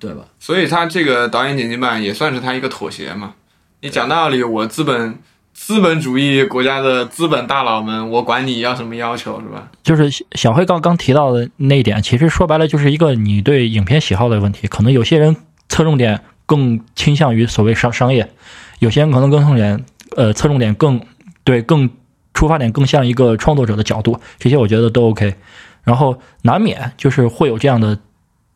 [0.00, 0.24] 对吧？
[0.40, 3.34] 所以他这个导演剪辑版也算是他一个妥协嘛。
[3.84, 5.18] 你讲道理，我资本
[5.52, 9.72] 资本主义国家的资本大佬们，我管你要什么要求是吧？
[9.82, 14.68] 就是小黑刚刚提到的那一点，其实说白了就是一个你对影片喜好的问题。
[14.68, 15.36] 可能有些人
[15.68, 18.30] 侧重点更倾向于所谓商商业，
[18.78, 19.84] 有些人可能更重点
[20.16, 21.00] 呃侧重点更
[21.42, 21.90] 对更
[22.34, 25.34] 出发点更像一个创作者的角度，这些我觉得都 OK。
[25.82, 27.98] 然后难免就是会有这样的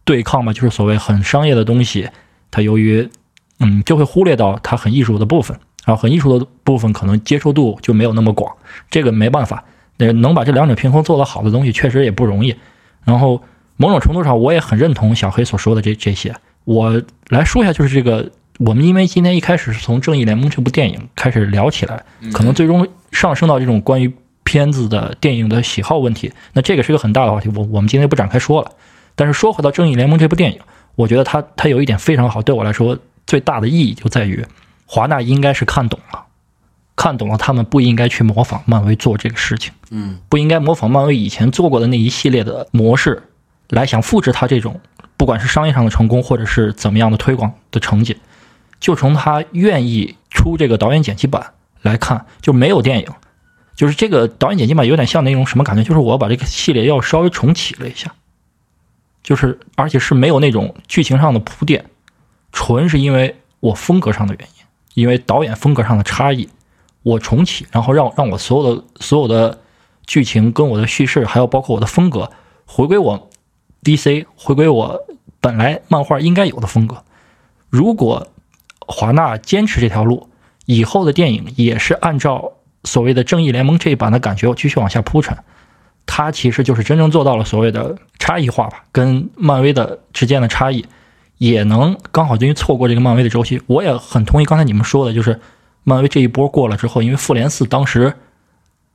[0.05, 2.11] 对抗嘛，就是所谓很商业的东西，
[2.53, 3.11] 它由于
[3.59, 8.55] 嗯就会忽略到它很艺术的部分，然后很艺术的部分可能接受度就没有那么广，
[8.91, 9.65] 这个没办法。
[9.99, 12.55] 那能把这两者平衡做得好的东西，确实也不容易。
[13.05, 13.43] 然后
[13.77, 16.35] 某种程度上，我也很认同小黑所说的这这些。
[16.65, 24.13] 我来说一下，就是这个，我们因为今天一开始是从《正义联盟》这部电影开始聊起来，可能最终上升到这种关于
[24.45, 26.31] 片子的电影的喜好问题。
[26.53, 28.73] 那这个是一个很大的话题，我我们今天不展开说了。
[29.15, 30.59] 但是说回到《正义联盟》这部电影，
[30.95, 34.45] 我觉得它它有一点非常好，对我来说最大的意义就在于
[34.87, 36.25] 华纳应该是看懂了。
[36.95, 43.23] 看懂了，他们不应该去模仿漫威做这个事情，嗯，不应该模仿漫威以前做过的那一系列的模式，
[43.69, 44.81] 来想复制他这种
[45.19, 48.17] 不管是商业上的成功，或者是怎么样的推广的成绩。
[48.81, 51.53] 就从他愿意出这个导演剪辑版
[51.83, 53.09] 来看，就没有电影，
[53.75, 58.15] 就是这个导演剪辑版有点像那种什么感觉，就是我把这个系列要稍微重启了一下，
[59.23, 61.85] 就是而且是没有那种剧情上的铺垫，
[62.57, 66.49] 纯是因为我风格上的原因，因为导演风格上的差异。
[67.03, 69.61] 我重启，然后让让我所有的所有的
[70.07, 72.33] 剧情跟我的叙事，还有包括我的风格，
[72.65, 73.31] 回归我
[73.85, 75.01] DC，回归我
[75.41, 77.05] 本来漫画应该有的风格。
[77.71, 78.27] 如果
[78.89, 80.29] 华纳坚持这条路，
[80.65, 85.37] 以后的电影也是按照所谓的正义联盟这一版的感觉继续往下铺陈，
[86.07, 90.85] 它其实就是真正做到了所谓的差异化吧，跟漫威的之间的差异，
[91.39, 93.61] 也能刚好因为错过这个漫威的周期。
[93.67, 95.41] 我也很同意刚才你们说的，就是。
[95.89, 98.13] 漫威这一波过了之后，因为复联四当时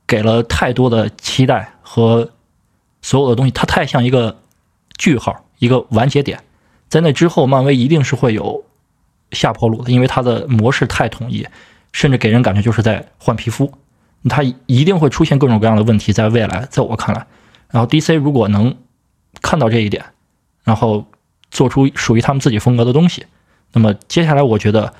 [0.06, 2.32] 给了太多的期待和
[3.00, 4.36] 所有的东西，它太像一个
[4.98, 6.40] 句号，一个完结点。
[6.90, 8.62] 在那之后，漫威一定是会有
[9.30, 11.46] 下坡路的，因为它的模式太统一，
[11.92, 13.72] 甚至给人感觉就是在换皮肤。
[14.28, 17.26] 它一定会出现各种各样的问题，在未来，在我看来，
[17.70, 18.76] 然后 DC 如果能
[19.40, 20.04] 看到这一点，
[20.62, 21.06] 然后
[21.52, 23.24] 做出属于他们自己风格的东西，
[23.74, 24.92] 那么接下来我觉得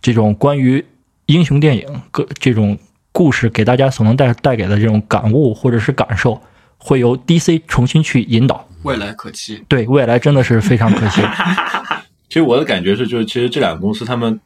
[0.00, 0.82] 这种关于
[1.26, 2.78] 英雄电影各这种
[3.12, 6.40] 故事给大家所能带带给的这种感悟或者是感受，
[6.78, 8.66] 会由 DC 重新去引导。
[8.84, 9.62] 未来可期。
[9.68, 11.20] 对未来真的是非常可期。
[12.30, 14.40] 其实我的感觉是，就是其实这两个公司他们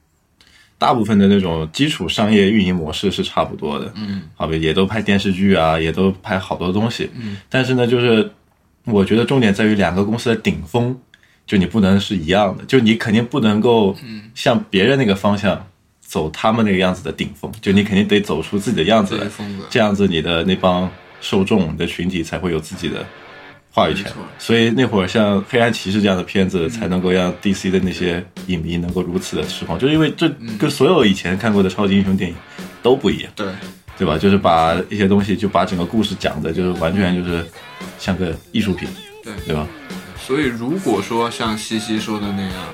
[0.79, 8.31] 大部分的那种基础商业运营模式是差不多的，嗯，好比也都拍电视剧啊，也都拍好多东西，嗯，但是呢，就是
[8.87, 10.99] 我觉得重点在于两个公司的顶峰，
[11.47, 13.97] 就你不能是一样的，就你肯定不能够
[14.35, 15.67] 向别人那个方向
[16.01, 19.27] 走他们那个样子的顶峰，就你肯定得走出自己的样子来。
[19.69, 20.91] 这样子你的那帮
[21.21, 23.05] 受众、你的群体才会有自己的
[23.71, 24.11] 话语权。
[24.39, 30.29] 所以那会儿像《黑暗骑士》这样的片子，才能够让 DC 的那些影迷能够如此的释放，就是因为这
[30.59, 32.37] 跟所有以前看过的超级英雄电影
[32.83, 33.47] 都不一样，对，
[33.99, 34.17] 对吧？
[34.17, 37.45] 就是把一些东西，就把整个故事讲的，就是完全就是
[37.99, 38.89] 像个艺术品，
[39.23, 39.67] 对对吧？
[40.27, 42.65] 所以如果说像西西说的那样，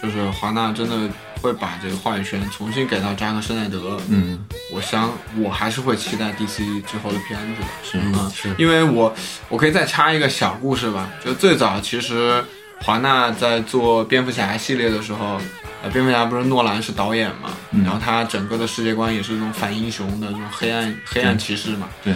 [0.00, 4.38] 就是华纳真的会把这个话语权重新给到扎克施耐德，嗯，
[4.72, 7.66] 我想我还是会期待 DC 之后的片子的。
[7.82, 8.54] 是啊，是。
[8.56, 9.12] 因为我
[9.48, 12.42] 我可以再插一个小故事吧，就最早其实
[12.80, 15.40] 华纳在做蝙蝠侠系列的时候，
[15.82, 17.82] 呃，蝙蝠侠不是诺兰是导演嘛，嗯。
[17.82, 22.14] 然后他整个的世界观也是那种反英雄的那种黑暗黑暗骑士嘛，对，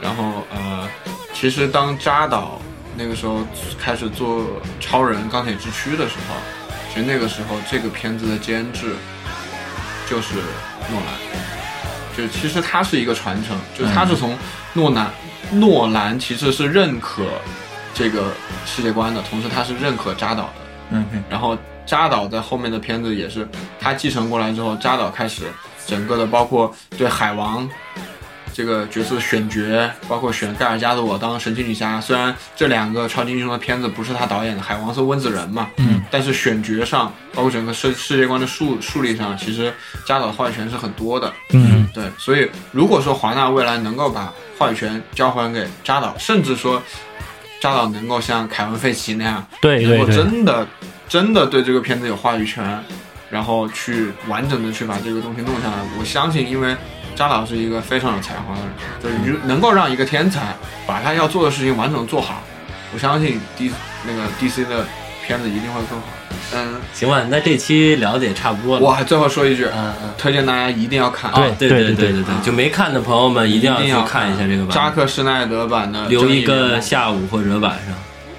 [0.00, 0.88] 然后呃，
[1.34, 2.62] 其实当扎导
[2.98, 3.46] 那个时候
[3.78, 4.44] 开始做
[4.80, 6.34] 超人钢铁之躯的时候，
[6.92, 8.96] 其实那个时候这个片子的监制
[10.10, 10.34] 就是
[10.90, 11.48] 诺兰。
[12.16, 14.36] 就是其实他是一个传承，就是他是从
[14.72, 15.08] 诺兰，
[15.52, 17.22] 诺兰其实是认可
[17.94, 18.32] 这个
[18.66, 20.50] 世界观的，同时他是认可扎导的。
[20.90, 25.44] 嗯，然后扎导在后面的片子也是他继承过来之后，扎导开始
[25.86, 27.70] 整个的包括对海王
[28.58, 32.00] 这个角色的选角，包括选盖尔加朵当神奇女侠。
[32.00, 39.72] 虽然这两个超级英雄的片子不是他导演的，海王是温子仁嘛，嗯，但是选角上，包括整个世世界观的树树立上，其实
[40.04, 41.32] 扎导的话语权是很多的。
[41.52, 46.82] 嗯对，所以如果说华纳未来能够把话语权交还给扎导，甚至说
[47.60, 50.66] 扎导能够像凯文·费奇那样，对对对，真的
[51.08, 52.84] 真的对这个片子有话语权，
[53.30, 56.76] 然后去完整的去把这个东西弄下来，我相信，因为
[57.18, 58.54] 扎导是一个非常有才华
[59.02, 60.54] 的人，就是能够让一个天才
[60.86, 62.40] 把他要做的事情完整地做好，
[62.94, 63.72] 我相信 D
[64.06, 64.86] 那个 DC 的
[65.26, 66.06] 片子一定会更好。
[66.54, 68.86] 嗯，行吧，那这期聊的也差不多了。
[68.86, 70.10] 我还最后说一句，嗯嗯。
[70.16, 71.32] 推荐大家一定要看。
[71.32, 74.70] 哦，对对对对对对，就没看的朋友们一定要去看一下这个版。
[74.70, 76.80] 扎克施耐德版的，留一个。
[76.80, 77.94] 下午或者晚上，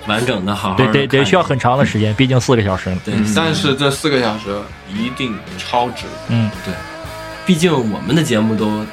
[0.07, 2.97] 完整的好好对对得得需要很长的时间，毕竟四个小时呢。
[3.03, 4.57] 对，但是这四个小时
[4.91, 6.05] 一定超值。
[6.29, 6.49] 嗯，
[7.49, 8.85] 毕竟我们的节目都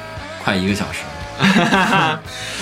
[0.43, 1.03] 快一个小时，
[1.37, 2.19] 了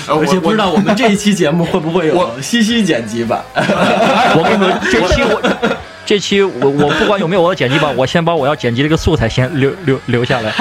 [0.09, 3.41] 而且不知道我们这一期节目会不会有我西西剪辑版。
[3.55, 5.41] 我跟你说，这期我
[6.05, 10.51] 这期我我不管有没有我的剪辑版，我先把我要剪辑这个素材先留留留下来，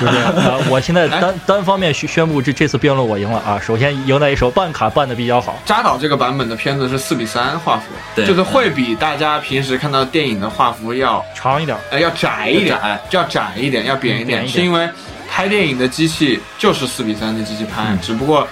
[0.00, 3.60] 就是啊，我现在单单方面宣宣布这这次辩论我赢了啊！
[3.60, 7.84] 首先赢在一手，办卡办的比较好，扎导这个版本的片子是四比三画幅，
[8.14, 11.76] 对就是会比大家平时看到电影的画幅要长一点。
[11.90, 12.78] 呃要窄一点
[13.10, 14.88] 要窄一点，要扁一点，嗯一点是因为
[15.28, 18.46] 拍电影的机器就是四比三的机器拍，嗯只不过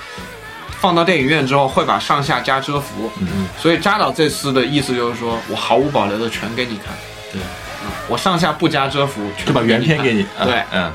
[0.81, 6.95] 放到电影院之后会把上下加遮幅，嗯，所以扎导这次的意思就是说我毫无保留的全给你看，
[7.33, 7.41] 对
[7.85, 10.27] 嗯，我上下不加遮幅，就把原片给你。
[10.45, 10.93] 对，嗯，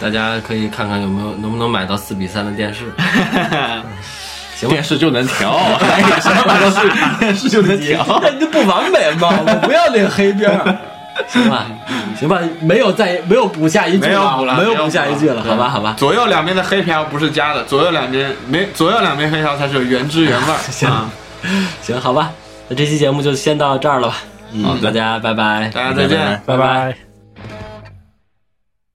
[0.00, 2.84] 大家可以看看有没有能不能买到四比三的电视。
[4.56, 5.58] 行电，视就能调，
[6.20, 6.88] 什么都是
[7.18, 8.22] 电视就能调。
[8.38, 9.28] 那不完美吗？
[9.44, 10.76] 我不要那个黑边儿。
[11.28, 11.66] 行吧，
[12.18, 15.94] 行吧，没有再没有补下一句没有补了没有补下一句了，好吧，好吧。
[15.98, 20.58] 左右两边的黑条不是加的，左右两边没左右两边黑条才是原汁原味儿。
[20.70, 21.10] 行啊
[21.82, 22.30] 行，好吧，
[22.68, 24.16] 那这期节目就先到这儿了吧。
[24.62, 26.18] 好大家拜拜，大家再见。
[26.46, 27.11] 拜拜拜拜。